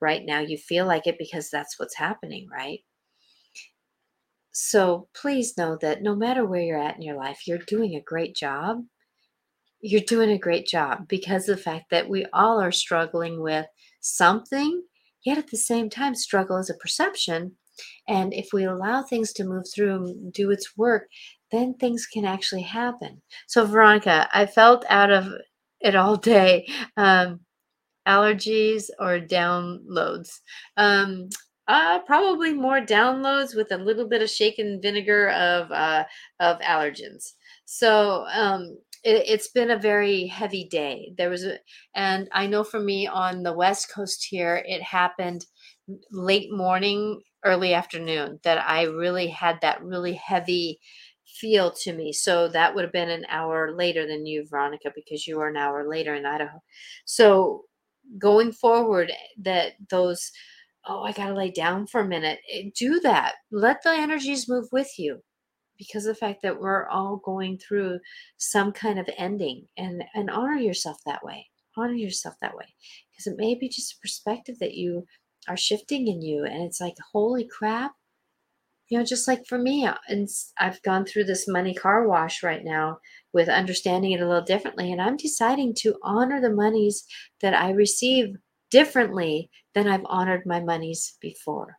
right 0.00 0.22
now 0.24 0.40
you 0.40 0.56
feel 0.56 0.86
like 0.86 1.06
it 1.06 1.16
because 1.18 1.50
that's 1.50 1.78
what's 1.78 1.96
happening 1.96 2.46
right 2.52 2.80
so 4.60 5.08
please 5.14 5.56
know 5.56 5.76
that 5.80 6.02
no 6.02 6.14
matter 6.14 6.44
where 6.44 6.60
you're 6.60 6.78
at 6.78 6.96
in 6.96 7.02
your 7.02 7.16
life 7.16 7.46
you're 7.46 7.58
doing 7.58 7.94
a 7.94 8.00
great 8.00 8.34
job 8.34 8.82
you're 9.80 10.00
doing 10.00 10.30
a 10.30 10.38
great 10.38 10.66
job 10.66 11.06
because 11.08 11.48
of 11.48 11.56
the 11.56 11.62
fact 11.62 11.84
that 11.90 12.08
we 12.08 12.26
all 12.32 12.60
are 12.60 12.72
struggling 12.72 13.40
with 13.40 13.66
something 14.00 14.82
yet 15.24 15.38
at 15.38 15.48
the 15.50 15.56
same 15.56 15.88
time 15.88 16.14
struggle 16.14 16.56
is 16.56 16.70
a 16.70 16.74
perception 16.74 17.52
and 18.08 18.34
if 18.34 18.48
we 18.52 18.64
allow 18.64 19.02
things 19.02 19.32
to 19.32 19.44
move 19.44 19.64
through 19.72 19.94
and 19.94 20.32
do 20.32 20.50
its 20.50 20.76
work 20.76 21.04
then 21.50 21.74
things 21.74 22.06
can 22.06 22.24
actually 22.24 22.62
happen. 22.62 23.22
So, 23.46 23.64
Veronica, 23.64 24.28
I 24.32 24.46
felt 24.46 24.84
out 24.88 25.10
of 25.10 25.32
it 25.80 25.94
all 25.94 26.16
day. 26.16 26.68
Um, 26.96 27.40
allergies 28.06 28.84
or 28.98 29.20
downloads? 29.20 30.40
Um, 30.76 31.28
uh, 31.68 32.00
probably 32.00 32.52
more 32.52 32.80
downloads 32.80 33.54
with 33.54 33.70
a 33.72 33.78
little 33.78 34.08
bit 34.08 34.22
of 34.22 34.30
shaken 34.30 34.80
vinegar 34.80 35.30
of 35.30 35.70
uh, 35.70 36.04
of 36.40 36.58
allergens. 36.60 37.34
So 37.66 38.24
um, 38.32 38.78
it, 39.04 39.28
has 39.28 39.48
been 39.48 39.70
a 39.70 39.78
very 39.78 40.26
heavy 40.26 40.64
day. 40.64 41.12
There 41.16 41.30
was 41.30 41.44
a, 41.44 41.58
and 41.94 42.28
I 42.32 42.46
know 42.46 42.64
for 42.64 42.80
me 42.80 43.06
on 43.06 43.42
the 43.42 43.52
West 43.52 43.92
Coast 43.92 44.26
here, 44.28 44.62
it 44.66 44.82
happened 44.82 45.46
late 46.10 46.50
morning, 46.50 47.20
early 47.44 47.74
afternoon 47.74 48.40
that 48.42 48.58
I 48.66 48.84
really 48.84 49.28
had 49.28 49.60
that 49.62 49.82
really 49.82 50.14
heavy 50.14 50.80
feel 51.26 51.70
to 51.70 51.92
me. 51.92 52.12
So 52.12 52.48
that 52.48 52.74
would 52.74 52.84
have 52.84 52.92
been 52.92 53.10
an 53.10 53.26
hour 53.28 53.72
later 53.72 54.06
than 54.06 54.26
you, 54.26 54.46
Veronica, 54.48 54.90
because 54.94 55.26
you 55.26 55.38
are 55.40 55.48
an 55.48 55.56
hour 55.56 55.88
later 55.88 56.14
in 56.14 56.26
Idaho. 56.26 56.62
So 57.04 57.64
going 58.18 58.52
forward, 58.52 59.12
that 59.42 59.74
those, 59.90 60.32
oh, 60.86 61.02
I 61.02 61.12
got 61.12 61.28
to 61.28 61.34
lay 61.34 61.50
down 61.50 61.86
for 61.86 62.00
a 62.00 62.08
minute, 62.08 62.40
eh, 62.52 62.70
do 62.76 63.00
that. 63.00 63.34
Let 63.50 63.82
the 63.82 63.90
energies 63.90 64.48
move 64.48 64.68
with 64.72 64.98
you 64.98 65.22
because 65.78 66.04
the 66.04 66.14
fact 66.14 66.42
that 66.42 66.60
we're 66.60 66.88
all 66.88 67.16
going 67.16 67.58
through 67.58 68.00
some 68.36 68.72
kind 68.72 68.98
of 68.98 69.08
ending 69.16 69.66
and 69.76 70.02
and 70.14 70.30
honor 70.30 70.56
yourself 70.56 70.98
that 71.06 71.24
way. 71.24 71.46
Honor 71.76 71.94
yourself 71.94 72.34
that 72.42 72.56
way 72.56 72.66
because 73.10 73.26
it 73.26 73.38
may 73.38 73.54
be 73.54 73.68
just 73.68 73.94
a 73.94 74.00
perspective 74.00 74.56
that 74.58 74.74
you 74.74 75.06
are 75.48 75.56
shifting 75.56 76.08
in 76.08 76.20
you 76.20 76.44
and 76.44 76.62
it's 76.64 76.80
like 76.80 76.96
holy 77.12 77.46
crap. 77.46 77.92
You 78.88 78.98
know 78.98 79.04
just 79.04 79.28
like 79.28 79.46
for 79.46 79.58
me 79.58 79.84
uh, 79.84 79.96
and 80.08 80.26
i've 80.58 80.80
gone 80.82 81.04
through 81.04 81.24
this 81.24 81.46
money 81.46 81.74
car 81.74 82.08
wash 82.08 82.42
right 82.42 82.64
now 82.64 83.00
with 83.34 83.50
understanding 83.50 84.12
it 84.12 84.22
a 84.22 84.26
little 84.26 84.42
differently 84.42 84.90
and 84.90 84.98
i'm 84.98 85.18
deciding 85.18 85.74
to 85.80 85.96
honor 86.02 86.40
the 86.40 86.48
monies 86.48 87.04
that 87.42 87.52
i 87.52 87.70
receive 87.70 88.34
differently 88.70 89.50
than 89.74 89.88
i've 89.88 90.04
honored 90.06 90.44
my 90.46 90.60
monies 90.60 91.16
before. 91.20 91.78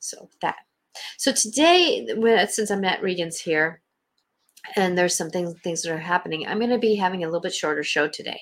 So 0.00 0.28
that. 0.42 0.56
So 1.16 1.32
today 1.32 2.06
since 2.48 2.70
i'm 2.70 2.84
at 2.84 3.02
regan's 3.02 3.38
here 3.40 3.80
and 4.76 4.96
there's 4.96 5.16
some 5.16 5.30
things 5.30 5.54
things 5.62 5.82
that 5.82 5.92
are 5.92 5.98
happening 5.98 6.46
i'm 6.46 6.58
going 6.58 6.70
to 6.70 6.78
be 6.78 6.94
having 6.94 7.22
a 7.22 7.26
little 7.26 7.40
bit 7.40 7.54
shorter 7.54 7.82
show 7.82 8.08
today. 8.08 8.40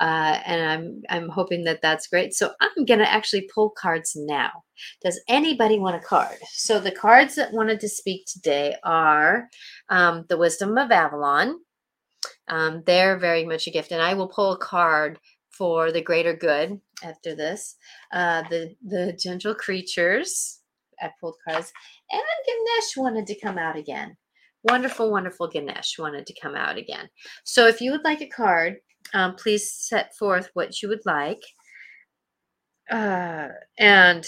Uh, 0.00 0.40
and 0.44 0.62
i'm 0.70 1.02
i'm 1.10 1.28
hoping 1.28 1.64
that 1.64 1.80
that's 1.82 2.08
great. 2.08 2.34
So 2.34 2.52
i'm 2.60 2.84
going 2.84 3.00
to 3.00 3.10
actually 3.10 3.48
pull 3.54 3.70
cards 3.70 4.12
now. 4.16 4.50
Does 5.02 5.20
anybody 5.28 5.78
want 5.78 5.96
a 5.96 6.00
card? 6.00 6.36
So 6.50 6.80
the 6.80 6.90
cards 6.90 7.36
that 7.36 7.52
wanted 7.52 7.80
to 7.80 7.88
speak 7.88 8.26
today 8.26 8.76
are 8.82 9.48
um, 9.88 10.24
the 10.28 10.36
wisdom 10.36 10.76
of 10.78 10.90
avalon. 10.90 11.60
Um, 12.48 12.82
they're 12.84 13.16
very 13.16 13.44
much 13.44 13.66
a 13.66 13.70
gift 13.70 13.92
and 13.92 14.02
i 14.02 14.14
will 14.14 14.28
pull 14.28 14.52
a 14.52 14.58
card 14.58 15.18
for 15.56 15.92
the 15.92 16.02
greater 16.02 16.34
good 16.34 16.80
after 17.02 17.34
this 17.34 17.76
uh, 18.12 18.42
the 18.50 18.74
the 18.86 19.12
gentle 19.20 19.54
creatures 19.54 20.60
i 21.00 21.10
pulled 21.20 21.36
cards 21.46 21.72
and 22.10 22.22
ganesh 22.46 22.96
wanted 22.96 23.26
to 23.26 23.40
come 23.40 23.58
out 23.58 23.76
again 23.76 24.16
wonderful, 24.64 25.10
wonderful 25.10 25.48
Ganesh 25.48 25.98
wanted 25.98 26.26
to 26.26 26.40
come 26.40 26.56
out 26.56 26.76
again. 26.76 27.08
So 27.44 27.66
if 27.66 27.80
you 27.80 27.92
would 27.92 28.04
like 28.04 28.20
a 28.20 28.28
card, 28.28 28.76
um, 29.12 29.36
please 29.36 29.70
set 29.70 30.16
forth 30.16 30.50
what 30.54 30.82
you 30.82 30.88
would 30.88 31.04
like. 31.04 31.42
Uh, 32.90 33.48
and 33.78 34.26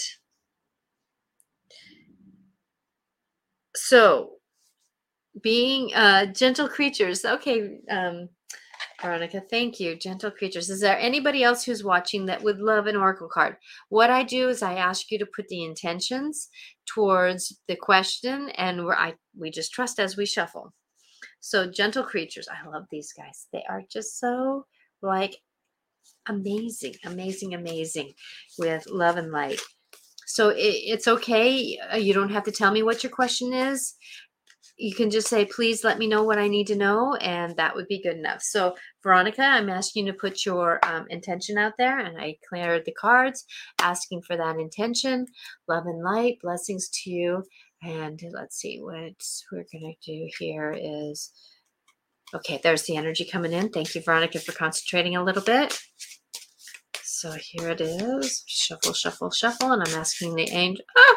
so 3.75 4.33
being 5.41 5.93
uh, 5.93 6.27
gentle 6.27 6.67
creatures. 6.67 7.25
Okay, 7.25 7.79
um, 7.89 8.29
Veronica, 9.01 9.41
thank 9.41 9.79
you. 9.79 9.95
Gentle 9.95 10.31
creatures. 10.31 10.69
Is 10.69 10.81
there 10.81 10.97
anybody 10.97 11.43
else 11.43 11.63
who's 11.63 11.83
watching 11.83 12.25
that 12.25 12.43
would 12.43 12.59
love 12.59 12.87
an 12.87 12.95
oracle 12.95 13.29
card? 13.29 13.57
What 13.89 14.09
I 14.09 14.23
do 14.23 14.49
is 14.49 14.63
I 14.63 14.73
ask 14.73 15.11
you 15.11 15.19
to 15.19 15.25
put 15.25 15.47
the 15.49 15.63
intentions 15.63 16.49
towards 16.87 17.59
the 17.67 17.75
question, 17.75 18.49
and 18.51 18.85
we're, 18.85 18.95
I 18.95 19.13
we 19.37 19.51
just 19.51 19.71
trust 19.71 19.99
as 19.99 20.17
we 20.17 20.25
shuffle. 20.25 20.73
So, 21.39 21.69
gentle 21.69 22.03
creatures. 22.03 22.47
I 22.49 22.67
love 22.67 22.85
these 22.89 23.13
guys. 23.13 23.47
They 23.53 23.63
are 23.69 23.83
just 23.89 24.19
so 24.19 24.65
like 25.03 25.37
amazing, 26.27 26.95
amazing, 27.05 27.53
amazing 27.53 28.13
with 28.57 28.87
love 28.87 29.17
and 29.17 29.31
light. 29.31 29.59
So 30.25 30.49
it, 30.49 30.59
it's 30.59 31.07
okay. 31.07 31.79
Uh, 31.91 31.97
you 31.97 32.13
don't 32.13 32.31
have 32.31 32.43
to 32.43 32.51
tell 32.51 32.71
me 32.71 32.83
what 32.83 33.01
your 33.01 33.11
question 33.11 33.53
is 33.53 33.95
you 34.77 34.93
can 34.93 35.09
just 35.09 35.27
say, 35.27 35.45
please 35.45 35.83
let 35.83 35.97
me 35.97 36.07
know 36.07 36.23
what 36.23 36.37
I 36.37 36.47
need 36.47 36.67
to 36.67 36.75
know, 36.75 37.15
and 37.15 37.55
that 37.57 37.75
would 37.75 37.87
be 37.87 38.01
good 38.01 38.17
enough. 38.17 38.41
So, 38.43 38.75
Veronica, 39.01 39.41
I'm 39.41 39.69
asking 39.69 40.05
you 40.05 40.11
to 40.11 40.17
put 40.17 40.45
your 40.45 40.79
um, 40.85 41.07
intention 41.09 41.57
out 41.57 41.73
there, 41.77 41.97
and 41.99 42.19
I 42.19 42.37
cleared 42.47 42.85
the 42.85 42.93
cards 42.93 43.45
asking 43.81 44.21
for 44.21 44.37
that 44.37 44.57
intention. 44.59 45.25
Love 45.67 45.85
and 45.87 46.03
light, 46.03 46.37
blessings 46.41 46.89
to 47.03 47.09
you. 47.09 47.43
And 47.81 48.21
let's 48.33 48.57
see 48.57 48.79
what 48.79 49.15
we're 49.51 49.65
going 49.71 49.95
to 50.01 50.11
do 50.11 50.29
here 50.39 50.75
is 50.79 51.31
okay, 52.33 52.59
there's 52.61 52.83
the 52.83 52.97
energy 52.97 53.25
coming 53.25 53.53
in. 53.53 53.69
Thank 53.69 53.95
you, 53.95 54.01
Veronica, 54.01 54.39
for 54.39 54.51
concentrating 54.51 55.15
a 55.15 55.23
little 55.23 55.43
bit. 55.43 55.79
So 57.03 57.31
here 57.31 57.69
it 57.69 57.81
is. 57.81 58.43
Shuffle, 58.47 58.93
shuffle, 58.93 59.31
shuffle. 59.31 59.71
And 59.71 59.81
I'm 59.81 59.99
asking 59.99 60.35
the 60.35 60.49
angel. 60.49 60.85
Ah! 60.97 61.16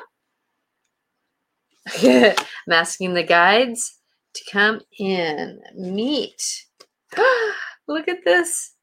I'm 2.03 2.35
asking 2.73 3.15
the 3.15 3.23
guides 3.23 3.99
to 4.35 4.45
come 4.51 4.81
in. 4.99 5.61
Meet. 5.77 6.43
Look 7.89 8.09
at 8.09 8.25
this. 8.25 8.75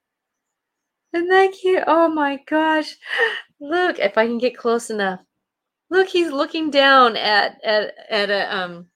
Isn't 1.13 1.29
that 1.29 1.53
cute? 1.59 1.83
Oh 1.87 2.09
my 2.09 2.39
gosh. 2.47 2.95
Look, 3.59 3.99
if 3.99 4.17
I 4.17 4.25
can 4.25 4.37
get 4.37 4.57
close 4.57 4.89
enough. 4.89 5.19
Look, 5.89 6.09
he's 6.09 6.31
looking 6.31 6.69
down 6.69 7.15
at 7.15 7.63
at 7.63 7.93
at 8.09 8.29
a 8.29 8.55
um 8.55 8.87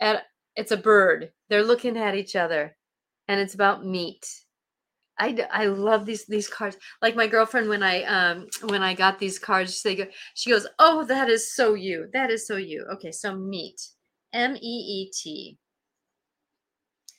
at 0.00 0.24
it's 0.56 0.72
a 0.72 0.76
bird. 0.76 1.30
They're 1.48 1.64
looking 1.64 1.96
at 1.96 2.14
each 2.14 2.34
other 2.34 2.76
and 3.28 3.40
it's 3.40 3.54
about 3.54 3.84
meat. 3.84 4.26
I, 5.18 5.46
I 5.50 5.66
love 5.66 6.06
these 6.06 6.26
these 6.26 6.48
cards. 6.48 6.76
Like 7.02 7.16
my 7.16 7.26
girlfriend 7.26 7.68
when 7.68 7.82
I 7.82 8.04
um 8.04 8.46
when 8.64 8.82
I 8.82 8.94
got 8.94 9.18
these 9.18 9.38
cards, 9.38 9.80
she 9.80 9.94
go, 9.96 10.06
she 10.34 10.50
goes, 10.50 10.66
"Oh, 10.78 11.04
that 11.04 11.28
is 11.28 11.54
so 11.54 11.74
you. 11.74 12.08
That 12.12 12.30
is 12.30 12.46
so 12.46 12.56
you." 12.56 12.86
Okay, 12.94 13.12
so 13.12 13.36
meet. 13.36 13.80
M 14.32 14.56
E 14.56 14.60
E 14.60 15.10
T. 15.12 15.58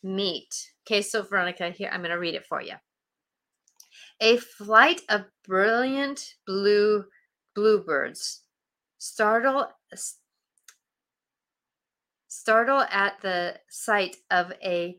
Meet. 0.04 0.72
Okay, 0.88 1.02
so 1.02 1.24
Veronica, 1.24 1.70
here 1.72 1.90
I'm 1.92 2.02
going 2.02 2.12
to 2.12 2.20
read 2.20 2.36
it 2.36 2.46
for 2.46 2.62
you. 2.62 2.76
A 4.22 4.38
flight 4.38 5.02
of 5.10 5.26
brilliant 5.46 6.36
blue 6.46 7.06
bluebirds 7.56 8.44
startle 8.98 9.68
startle 12.28 12.82
at 12.90 13.20
the 13.22 13.56
sight 13.70 14.18
of 14.32 14.54
a 14.64 14.98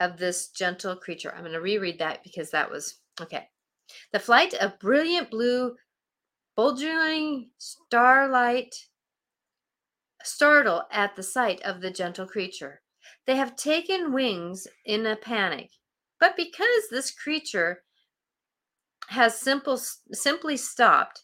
of 0.00 0.16
this 0.16 0.48
gentle 0.48 0.96
creature. 0.96 1.32
I'm 1.34 1.42
going 1.42 1.52
to 1.52 1.60
reread 1.60 1.98
that 1.98 2.22
because 2.22 2.50
that 2.50 2.70
was 2.70 3.00
okay. 3.20 3.48
The 4.12 4.18
flight 4.18 4.54
of 4.54 4.78
brilliant 4.78 5.30
blue, 5.30 5.74
bulging 6.56 7.50
starlight 7.58 8.74
startle 10.22 10.82
at 10.90 11.16
the 11.16 11.22
sight 11.22 11.60
of 11.62 11.80
the 11.80 11.90
gentle 11.90 12.26
creature. 12.26 12.80
They 13.26 13.36
have 13.36 13.56
taken 13.56 14.12
wings 14.12 14.66
in 14.84 15.06
a 15.06 15.16
panic. 15.16 15.70
But 16.20 16.36
because 16.36 16.88
this 16.90 17.10
creature 17.10 17.82
has 19.08 19.38
simple, 19.38 19.80
simply 20.12 20.56
stopped, 20.56 21.22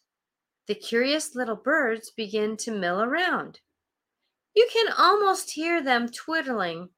the 0.66 0.74
curious 0.74 1.34
little 1.34 1.56
birds 1.56 2.12
begin 2.16 2.56
to 2.58 2.70
mill 2.70 3.02
around. 3.02 3.60
You 4.54 4.68
can 4.72 4.92
almost 4.96 5.50
hear 5.50 5.82
them 5.82 6.08
twiddling, 6.08 6.90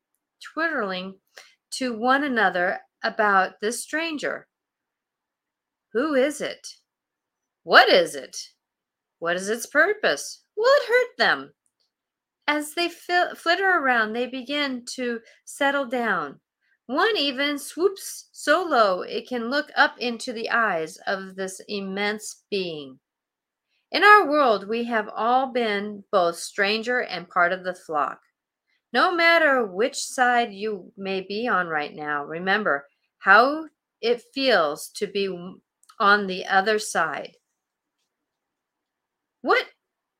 twiddling 0.52 1.14
to 1.72 1.96
one 1.96 2.24
another 2.24 2.80
about 3.02 3.60
this 3.60 3.82
stranger. 3.82 4.46
Who 5.92 6.14
is 6.14 6.40
it? 6.40 6.66
What 7.62 7.88
is 7.88 8.14
it? 8.14 8.36
What 9.18 9.36
is 9.36 9.48
its 9.48 9.66
purpose? 9.66 10.42
Will 10.56 10.64
it 10.64 10.88
hurt 10.88 11.16
them? 11.18 11.52
As 12.46 12.74
they 12.74 12.88
flitter 12.88 13.70
around, 13.70 14.12
they 14.12 14.26
begin 14.26 14.84
to 14.94 15.20
settle 15.44 15.86
down. 15.86 16.40
One 16.86 17.16
even 17.16 17.58
swoops 17.58 18.28
so 18.30 18.62
low 18.62 19.02
it 19.02 19.28
can 19.28 19.50
look 19.50 19.72
up 19.74 19.98
into 19.98 20.32
the 20.32 20.50
eyes 20.50 20.98
of 21.06 21.34
this 21.34 21.60
immense 21.66 22.44
being. 22.50 23.00
In 23.90 24.04
our 24.04 24.28
world, 24.28 24.68
we 24.68 24.84
have 24.84 25.08
all 25.14 25.52
been 25.52 26.04
both 26.12 26.36
stranger 26.36 27.00
and 27.00 27.28
part 27.28 27.52
of 27.52 27.64
the 27.64 27.74
flock. 27.74 28.20
No 28.92 29.14
matter 29.14 29.64
which 29.64 29.96
side 29.96 30.52
you 30.52 30.92
may 30.96 31.20
be 31.20 31.46
on 31.48 31.68
right 31.68 31.94
now, 31.94 32.24
remember 32.24 32.88
how 33.18 33.68
it 34.00 34.22
feels 34.32 34.88
to 34.96 35.06
be 35.06 35.28
on 35.98 36.26
the 36.26 36.46
other 36.46 36.78
side. 36.78 37.36
What 39.40 39.66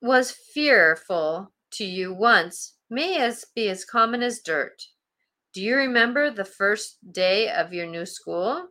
was 0.01 0.31
fearful 0.31 1.53
to 1.71 1.85
you 1.85 2.13
once 2.13 2.75
may 2.89 3.19
as 3.19 3.45
be 3.55 3.69
as 3.69 3.85
common 3.85 4.23
as 4.23 4.39
dirt. 4.39 4.83
Do 5.53 5.61
you 5.61 5.75
remember 5.75 6.29
the 6.29 6.45
first 6.45 6.97
day 7.11 7.49
of 7.49 7.73
your 7.73 7.87
new 7.87 8.05
school? 8.05 8.69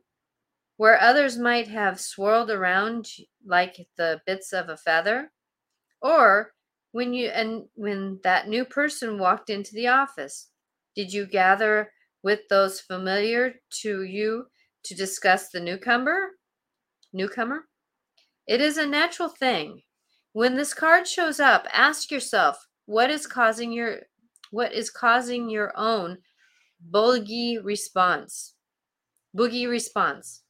Where 0.77 1.01
others 1.01 1.39
might 1.39 1.69
have 1.69 2.01
swirled 2.01 2.51
around 2.51 3.09
like 3.45 3.89
the 3.97 4.21
bits 4.27 4.53
of 4.53 4.69
a 4.69 4.77
feather? 4.77 5.33
Or 6.01 6.53
when 6.97 7.13
you 7.13 7.29
and 7.29 7.65
when 7.75 8.19
that 8.23 8.49
new 8.49 8.65
person 8.65 9.19
walked 9.19 9.51
into 9.51 9.75
the 9.75 9.87
office, 9.87 10.49
did 10.95 11.13
you 11.13 11.27
gather 11.27 11.93
with 12.23 12.41
those 12.49 12.81
familiar 12.81 13.57
to 13.83 14.03
you 14.05 14.47
to 14.83 14.95
discuss 14.95 15.51
the 15.51 15.61
newcomer? 15.61 16.31
Newcomer? 17.13 17.67
It 18.47 18.63
is 18.63 18.79
a 18.79 18.87
natural 18.87 19.29
thing. 19.29 19.83
When 20.33 20.57
this 20.57 20.73
card 20.73 21.07
shows 21.07 21.39
up, 21.39 21.67
ask 21.71 22.11
yourself, 22.11 22.67
what 22.87 23.11
is 23.11 23.27
causing 23.27 23.73
your 23.73 23.99
what 24.51 24.73
is 24.73 24.89
causing 24.89 25.51
your 25.51 25.75
own 25.77 26.17
boogie 26.91 27.63
response? 27.63 28.55
Boogie 29.37 29.69
response. 29.69 30.45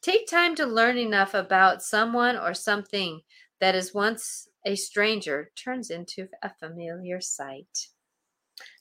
Take 0.00 0.26
time 0.26 0.54
to 0.54 0.64
learn 0.64 0.96
enough 0.96 1.34
about 1.34 1.82
someone 1.82 2.38
or 2.38 2.54
something 2.54 3.20
that 3.60 3.74
is 3.74 3.92
once 3.92 4.48
a 4.66 4.76
stranger 4.76 5.50
turns 5.62 5.90
into 5.90 6.28
a 6.42 6.50
familiar 6.60 7.20
sight. 7.20 7.88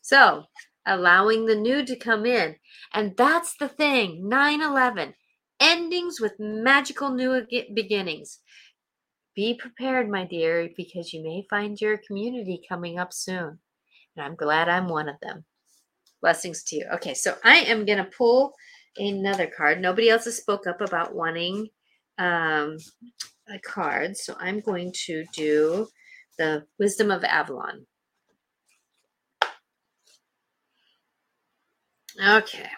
So, 0.02 0.46
allowing 0.86 1.46
the 1.46 1.56
new 1.56 1.86
to 1.86 1.96
come 1.96 2.26
in. 2.26 2.56
And 2.94 3.16
that's 3.16 3.56
the 3.58 3.70
thing 3.70 4.28
9 4.28 4.62
11, 4.62 5.14
endings 5.60 6.20
with 6.20 6.40
magical 6.40 7.12
new 7.12 7.46
beginnings. 7.74 8.40
Be 9.36 9.54
prepared, 9.54 10.10
my 10.10 10.26
dear, 10.26 10.70
because 10.76 11.14
you 11.14 11.24
may 11.24 11.46
find 11.50 11.80
your 11.80 11.98
community 12.06 12.62
coming 12.68 13.00
up 13.00 13.14
soon. 13.14 13.60
And 14.16 14.26
I'm 14.26 14.36
glad 14.36 14.68
I'm 14.68 14.90
one 14.90 15.08
of 15.08 15.16
them. 15.22 15.46
Blessings 16.22 16.64
to 16.66 16.76
you. 16.76 16.86
Okay, 16.96 17.14
so 17.14 17.36
I 17.44 17.58
am 17.58 17.86
going 17.86 18.00
to 18.00 18.10
pull 18.18 18.54
another 18.98 19.48
card. 19.48 19.80
Nobody 19.80 20.10
else 20.10 20.26
has 20.26 20.38
spoke 20.38 20.68
up 20.68 20.82
about 20.82 21.16
wanting 21.16 21.70
um, 22.18 22.78
a 23.52 23.60
card, 23.60 24.18
so 24.18 24.36
I'm 24.40 24.60
going 24.60 24.94
to 25.06 25.26
do 25.34 25.88
the 26.38 26.66
Wisdom 26.78 27.12
of 27.12 27.24
Avalon. 27.24 27.86
Okay. 32.24 32.70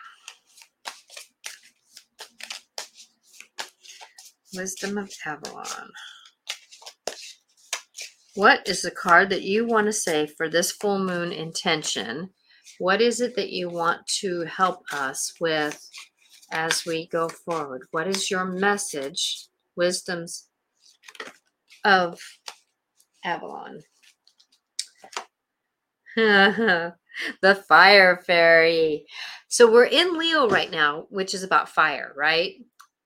Wisdom 4.53 4.97
of 4.97 5.12
Avalon. 5.25 5.89
What 8.36 8.67
is 8.67 8.81
the 8.81 8.91
card 8.91 9.29
that 9.29 9.41
you 9.41 9.65
want 9.65 9.88
to 9.88 9.93
say 9.93 10.25
for 10.25 10.47
this 10.47 10.71
full 10.71 10.99
moon 10.99 11.31
intention? 11.31 12.29
What 12.79 13.01
is 13.01 13.19
it 13.19 13.36
that 13.36 13.51
you 13.51 13.69
want 13.69 14.07
to 14.21 14.45
help 14.45 14.84
us 14.93 15.34
with 15.39 15.86
as 16.51 16.86
we 16.86 17.07
go 17.07 17.27
forward? 17.27 17.88
What 17.91 18.07
is 18.07 18.31
your 18.31 18.45
message, 18.45 19.47
wisdoms 19.75 20.47
of 21.83 22.19
Avalon? 23.23 23.81
the 26.15 26.93
fire 27.67 28.21
fairy. 28.25 29.05
So 29.47 29.71
we're 29.71 29.85
in 29.85 30.17
Leo 30.17 30.47
right 30.49 30.71
now, 30.71 31.07
which 31.09 31.33
is 31.33 31.43
about 31.43 31.69
fire, 31.69 32.13
right? 32.15 32.55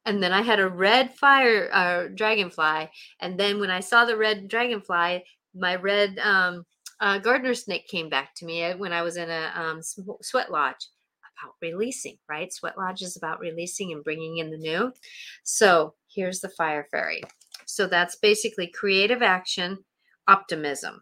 and 0.05 0.21
then 0.21 0.31
I 0.31 0.41
had 0.41 0.59
a 0.59 0.69
red 0.69 1.13
fire 1.15 1.69
uh, 1.73 2.07
dragonfly, 2.13 2.89
and 3.19 3.39
then 3.39 3.59
when 3.59 3.71
I 3.71 3.79
saw 3.79 4.05
the 4.05 4.17
red 4.17 4.47
dragonfly, 4.47 5.23
my 5.55 5.75
red 5.75 6.19
um, 6.19 6.63
uh, 6.99 7.17
gardener 7.17 7.55
snake 7.55 7.87
came 7.87 8.09
back 8.09 8.35
to 8.35 8.45
me 8.45 8.71
when 8.73 8.93
I 8.93 9.01
was 9.01 9.17
in 9.17 9.29
a 9.29 9.51
um, 9.55 9.79
sweat 9.81 10.51
lodge 10.51 10.87
about 11.41 11.55
releasing. 11.61 12.17
Right, 12.29 12.53
sweat 12.53 12.77
lodge 12.77 13.01
is 13.01 13.17
about 13.17 13.39
releasing 13.39 13.91
and 13.91 14.03
bringing 14.03 14.37
in 14.37 14.51
the 14.51 14.57
new. 14.57 14.93
So 15.43 15.95
here's 16.13 16.39
the 16.39 16.49
fire 16.49 16.87
fairy. 16.91 17.23
So 17.65 17.87
that's 17.87 18.15
basically 18.17 18.67
creative 18.67 19.21
action, 19.21 19.79
optimism. 20.27 21.01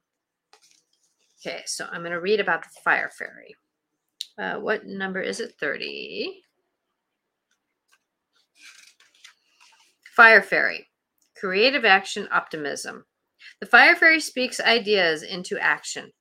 Okay, 1.46 1.62
so 1.66 1.86
I'm 1.92 2.02
going 2.02 2.12
to 2.12 2.22
read 2.22 2.40
about 2.40 2.64
the 2.64 2.70
fire 2.84 3.12
fairy. 3.18 3.56
Uh, 4.38 4.60
what 4.60 4.86
number 4.86 5.22
is 5.22 5.40
it? 5.40 5.54
30. 5.60 6.42
Fire 10.16 10.42
Fairy 10.42 10.88
Creative 11.36 11.86
Action 11.86 12.28
Optimism. 12.32 13.06
The 13.60 13.66
Fire 13.66 13.96
Fairy 13.96 14.20
speaks 14.20 14.60
ideas 14.60 15.24
into 15.24 15.58
action. 15.58 16.12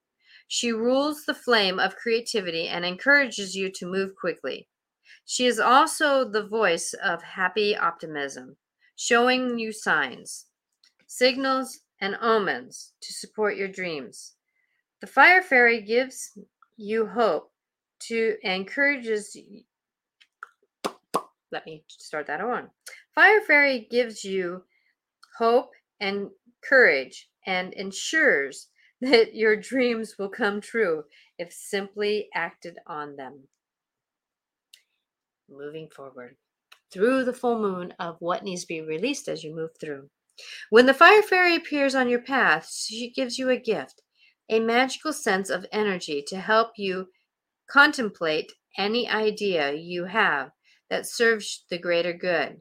She 0.48 0.72
rules 0.72 1.24
the 1.24 1.34
flame 1.34 1.78
of 1.78 1.96
creativity 1.96 2.68
and 2.68 2.84
encourages 2.84 3.54
you 3.54 3.70
to 3.72 3.86
move 3.86 4.16
quickly. 4.16 4.68
She 5.24 5.46
is 5.46 5.60
also 5.60 6.24
the 6.28 6.46
voice 6.46 6.94
of 6.94 7.22
happy 7.22 7.76
optimism, 7.76 8.56
showing 9.02 9.58
you 9.58 9.72
signs, 9.72 10.46
signals, 11.08 11.80
and 12.00 12.16
omens 12.22 12.92
to 13.00 13.12
support 13.12 13.56
your 13.56 13.66
dreams. 13.66 14.34
The 15.00 15.08
Fire 15.08 15.42
Fairy 15.42 15.82
gives 15.82 16.38
you 16.76 17.06
hope 17.06 17.50
to 18.06 18.36
encourages 18.44 19.36
let 21.50 21.66
me 21.66 21.84
start 21.88 22.28
that 22.28 22.40
on. 22.40 22.70
Fire 23.12 23.40
Fairy 23.40 23.88
gives 23.90 24.24
you 24.24 24.62
hope 25.36 25.72
and 26.00 26.28
courage 26.62 27.28
and 27.44 27.72
ensures 27.74 28.68
that 29.00 29.34
your 29.34 29.56
dreams 29.56 30.14
will 30.16 30.30
come 30.30 30.60
true 30.60 31.02
if 31.38 31.52
simply 31.52 32.28
acted 32.34 32.78
on 32.86 33.16
them. 33.16 33.40
Moving 35.50 35.88
forward 35.88 36.36
through 36.92 37.24
the 37.24 37.32
full 37.32 37.58
moon 37.60 37.94
of 37.98 38.16
what 38.20 38.44
needs 38.44 38.62
to 38.62 38.68
be 38.68 38.80
released 38.80 39.28
as 39.28 39.42
you 39.42 39.54
move 39.54 39.70
through. 39.80 40.08
When 40.70 40.86
the 40.86 40.94
fire 40.94 41.22
fairy 41.22 41.56
appears 41.56 41.94
on 41.94 42.08
your 42.08 42.22
path, 42.22 42.70
she 42.70 43.10
gives 43.10 43.38
you 43.38 43.50
a 43.50 43.56
gift, 43.56 44.02
a 44.48 44.60
magical 44.60 45.12
sense 45.12 45.50
of 45.50 45.66
energy 45.72 46.22
to 46.28 46.36
help 46.36 46.72
you 46.76 47.08
contemplate 47.70 48.52
any 48.78 49.08
idea 49.08 49.72
you 49.72 50.04
have 50.04 50.50
that 50.90 51.06
serves 51.06 51.64
the 51.70 51.78
greater 51.78 52.12
good. 52.12 52.60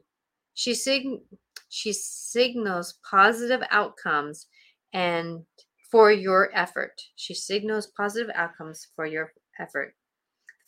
She, 0.54 0.74
sig- 0.74 1.20
she 1.68 1.92
signals 1.92 2.98
positive 3.10 3.62
outcomes 3.70 4.46
and 4.92 5.44
for 5.90 6.12
your 6.12 6.50
effort. 6.54 7.00
She 7.16 7.34
signals 7.34 7.92
positive 7.96 8.30
outcomes 8.34 8.86
for 8.94 9.06
your 9.06 9.32
effort. 9.58 9.94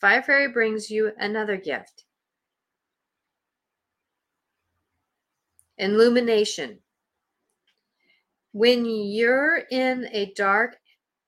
Fire 0.01 0.21
Fairy 0.21 0.47
brings 0.47 0.89
you 0.89 1.11
another 1.17 1.57
gift 1.57 2.04
illumination. 5.77 6.79
When 8.51 8.85
you're 8.85 9.63
in 9.69 10.07
a 10.11 10.33
dark 10.35 10.77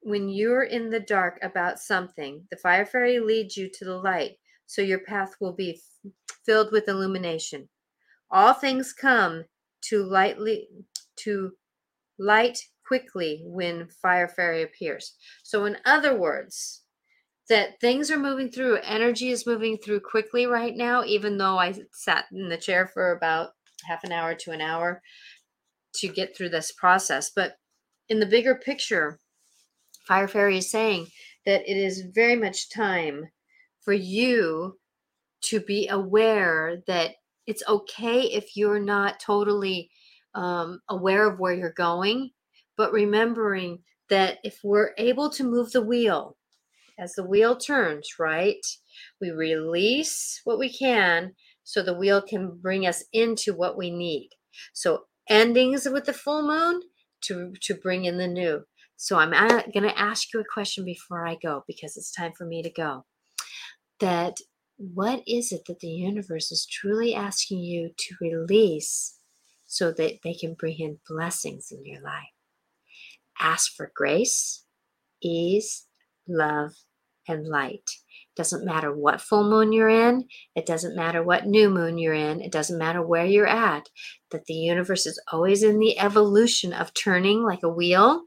when 0.07 0.29
you're 0.29 0.63
in 0.63 0.89
the 0.89 1.01
dark 1.01 1.37
about 1.41 1.79
something, 1.79 2.47
the 2.49 2.55
fire 2.55 2.85
fairy 2.85 3.19
leads 3.19 3.57
you 3.57 3.69
to 3.69 3.83
the 3.83 3.97
light, 3.97 4.37
so 4.65 4.81
your 4.81 4.99
path 4.99 5.35
will 5.41 5.51
be 5.51 5.81
filled 6.45 6.71
with 6.71 6.87
illumination. 6.87 7.67
All 8.31 8.53
things 8.53 8.93
come 8.93 9.43
to 9.89 10.03
lightly 10.03 10.69
to 11.17 11.51
light 12.17 12.57
quickly 12.85 13.41
when 13.45 13.89
fire 14.01 14.29
fairy 14.29 14.63
appears. 14.63 15.15
So 15.43 15.65
in 15.65 15.75
other 15.83 16.17
words, 16.17 16.83
that 17.49 17.79
things 17.81 18.09
are 18.09 18.17
moving 18.17 18.49
through, 18.49 18.77
energy 18.83 19.31
is 19.31 19.45
moving 19.45 19.77
through 19.77 20.01
quickly 20.01 20.45
right 20.45 20.75
now 20.75 21.03
even 21.03 21.37
though 21.37 21.57
I 21.57 21.73
sat 21.91 22.25
in 22.31 22.47
the 22.47 22.57
chair 22.57 22.87
for 22.87 23.11
about 23.11 23.51
half 23.87 24.03
an 24.03 24.11
hour 24.11 24.35
to 24.35 24.51
an 24.51 24.61
hour 24.61 25.01
to 25.95 26.07
get 26.07 26.35
through 26.35 26.49
this 26.49 26.71
process. 26.71 27.31
But 27.35 27.57
in 28.09 28.19
the 28.19 28.25
bigger 28.25 28.55
picture, 28.55 29.19
Fire 30.07 30.27
Fairy 30.27 30.57
is 30.57 30.71
saying 30.71 31.07
that 31.45 31.69
it 31.69 31.77
is 31.77 32.03
very 32.13 32.35
much 32.35 32.69
time 32.69 33.25
for 33.81 33.93
you 33.93 34.77
to 35.41 35.59
be 35.61 35.87
aware 35.87 36.83
that 36.87 37.15
it's 37.45 37.63
okay 37.67 38.21
if 38.23 38.55
you're 38.55 38.79
not 38.79 39.19
totally 39.19 39.89
um, 40.35 40.79
aware 40.89 41.29
of 41.29 41.39
where 41.39 41.53
you're 41.53 41.73
going, 41.73 42.31
but 42.75 42.91
remembering 42.91 43.79
that 44.09 44.39
if 44.43 44.59
we're 44.63 44.91
able 44.97 45.29
to 45.29 45.43
move 45.43 45.71
the 45.71 45.81
wheel 45.81 46.37
as 46.99 47.13
the 47.13 47.23
wheel 47.23 47.55
turns, 47.55 48.19
right, 48.19 48.65
we 49.21 49.29
release 49.31 50.41
what 50.43 50.59
we 50.59 50.71
can 50.71 51.33
so 51.67 51.83
the 51.83 51.93
wheel 51.93 52.21
can 52.21 52.57
bring 52.61 52.87
us 52.87 53.03
into 53.11 53.53
what 53.53 53.77
we 53.77 53.91
need. 53.91 54.29
So 54.71 55.01
endings 55.29 55.85
with 55.85 56.05
the 56.05 56.13
full 56.13 56.47
moon 56.47 56.81
to 57.23 57.51
to 57.63 57.75
bring 57.75 58.05
in 58.05 58.17
the 58.17 58.27
new. 58.27 58.63
So 58.95 59.17
I'm 59.17 59.31
going 59.31 59.83
to 59.83 59.99
ask 59.99 60.33
you 60.33 60.39
a 60.39 60.45
question 60.45 60.85
before 60.85 61.27
I 61.27 61.35
go 61.43 61.65
because 61.67 61.97
it's 61.97 62.13
time 62.13 62.31
for 62.37 62.45
me 62.45 62.63
to 62.63 62.69
go. 62.69 63.03
That 63.99 64.37
what 64.77 65.23
is 65.27 65.51
it 65.51 65.63
that 65.67 65.81
the 65.81 65.89
universe 65.89 66.53
is 66.53 66.65
truly 66.65 67.13
asking 67.13 67.59
you 67.59 67.91
to 67.97 68.15
release 68.21 69.19
so 69.65 69.91
that 69.91 70.19
they 70.23 70.35
can 70.35 70.53
bring 70.53 70.79
in 70.79 70.99
blessings 71.05 71.67
in 71.69 71.85
your 71.85 72.01
life? 72.01 72.31
Ask 73.41 73.73
for 73.75 73.91
grace, 73.93 74.63
ease, 75.21 75.85
love, 76.29 76.71
and 77.27 77.45
light. 77.45 77.89
Doesn't 78.37 78.63
matter 78.63 78.95
what 78.95 79.19
full 79.19 79.49
moon 79.49 79.73
you're 79.73 79.89
in, 79.89 80.27
it 80.55 80.67
doesn't 80.67 80.95
matter 80.95 81.23
what 81.23 81.47
new 81.47 81.71
moon 81.71 81.97
you're 81.97 82.13
in, 82.13 82.39
it 82.39 82.51
doesn't 82.51 82.77
matter 82.77 83.01
where 83.01 83.25
you're 83.25 83.47
at, 83.47 83.89
that 84.29 84.45
the 84.45 84.53
universe 84.53 85.07
is 85.07 85.19
always 85.31 85.63
in 85.63 85.79
the 85.79 85.97
evolution 85.97 86.71
of 86.71 86.93
turning 86.93 87.41
like 87.41 87.63
a 87.63 87.69
wheel. 87.69 88.25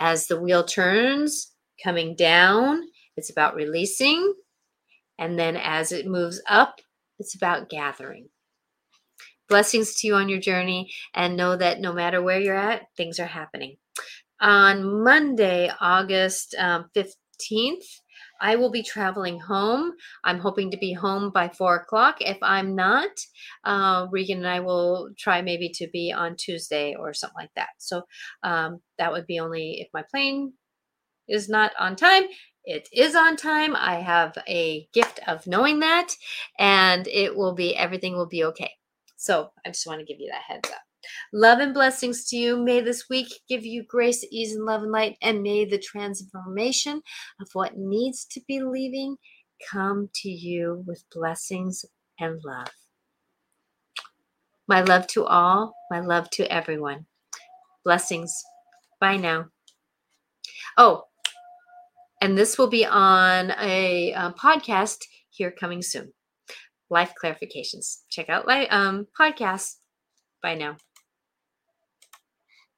As 0.00 0.28
the 0.28 0.40
wheel 0.40 0.64
turns, 0.64 1.52
coming 1.84 2.16
down, 2.16 2.84
it's 3.18 3.28
about 3.28 3.54
releasing. 3.54 4.32
And 5.18 5.38
then 5.38 5.56
as 5.56 5.92
it 5.92 6.06
moves 6.06 6.40
up, 6.48 6.76
it's 7.18 7.34
about 7.34 7.68
gathering. 7.68 8.28
Blessings 9.48 9.94
to 9.96 10.06
you 10.06 10.14
on 10.14 10.30
your 10.30 10.40
journey, 10.40 10.90
and 11.14 11.36
know 11.36 11.56
that 11.56 11.80
no 11.80 11.92
matter 11.92 12.22
where 12.22 12.40
you're 12.40 12.54
at, 12.54 12.86
things 12.96 13.18
are 13.18 13.26
happening. 13.26 13.76
On 14.40 15.04
Monday, 15.04 15.70
August 15.80 16.54
um, 16.58 16.86
15th, 16.94 17.84
I 18.40 18.56
will 18.56 18.70
be 18.70 18.82
traveling 18.82 19.40
home. 19.40 19.92
I'm 20.24 20.38
hoping 20.38 20.70
to 20.70 20.76
be 20.76 20.92
home 20.92 21.30
by 21.30 21.48
four 21.48 21.76
o'clock. 21.76 22.16
If 22.20 22.38
I'm 22.42 22.74
not, 22.74 23.10
uh, 23.64 24.06
Regan 24.10 24.38
and 24.38 24.48
I 24.48 24.60
will 24.60 25.10
try 25.18 25.42
maybe 25.42 25.70
to 25.70 25.88
be 25.92 26.12
on 26.12 26.36
Tuesday 26.36 26.94
or 26.98 27.14
something 27.14 27.36
like 27.36 27.54
that. 27.56 27.70
So 27.78 28.02
um, 28.42 28.80
that 28.98 29.12
would 29.12 29.26
be 29.26 29.40
only 29.40 29.80
if 29.80 29.88
my 29.92 30.04
plane 30.10 30.52
is 31.28 31.48
not 31.48 31.72
on 31.78 31.96
time. 31.96 32.24
It 32.64 32.88
is 32.92 33.14
on 33.14 33.36
time. 33.36 33.74
I 33.74 33.96
have 33.96 34.36
a 34.46 34.86
gift 34.92 35.20
of 35.26 35.46
knowing 35.46 35.80
that, 35.80 36.14
and 36.58 37.08
it 37.08 37.34
will 37.34 37.54
be 37.54 37.74
everything 37.76 38.14
will 38.14 38.28
be 38.28 38.44
okay. 38.44 38.72
So 39.16 39.50
I 39.64 39.70
just 39.70 39.86
want 39.86 40.00
to 40.00 40.06
give 40.06 40.20
you 40.20 40.30
that 40.30 40.42
heads 40.42 40.70
up. 40.70 40.87
Love 41.32 41.58
and 41.60 41.74
blessings 41.74 42.26
to 42.26 42.36
you. 42.36 42.56
May 42.56 42.80
this 42.80 43.08
week 43.08 43.28
give 43.48 43.64
you 43.64 43.84
grace, 43.84 44.24
ease, 44.30 44.54
and 44.54 44.64
love 44.64 44.82
and 44.82 44.92
light. 44.92 45.16
And 45.22 45.42
may 45.42 45.64
the 45.64 45.78
transformation 45.78 47.02
of 47.40 47.48
what 47.52 47.76
needs 47.76 48.24
to 48.32 48.40
be 48.46 48.60
leaving 48.62 49.16
come 49.70 50.08
to 50.14 50.30
you 50.30 50.84
with 50.86 51.04
blessings 51.12 51.84
and 52.20 52.40
love. 52.44 52.68
My 54.66 54.82
love 54.82 55.06
to 55.08 55.24
all, 55.24 55.74
my 55.90 56.00
love 56.00 56.28
to 56.30 56.52
everyone. 56.52 57.06
Blessings. 57.84 58.34
Bye 59.00 59.16
now. 59.16 59.46
Oh, 60.76 61.04
and 62.20 62.36
this 62.36 62.58
will 62.58 62.68
be 62.68 62.84
on 62.84 63.52
a, 63.60 64.12
a 64.12 64.34
podcast 64.38 65.04
here 65.30 65.50
coming 65.50 65.82
soon. 65.82 66.12
Life 66.90 67.14
clarifications. 67.22 68.02
Check 68.10 68.28
out 68.28 68.46
my 68.46 68.66
um, 68.68 69.06
podcast. 69.18 69.76
Bye 70.42 70.54
now. 70.54 70.76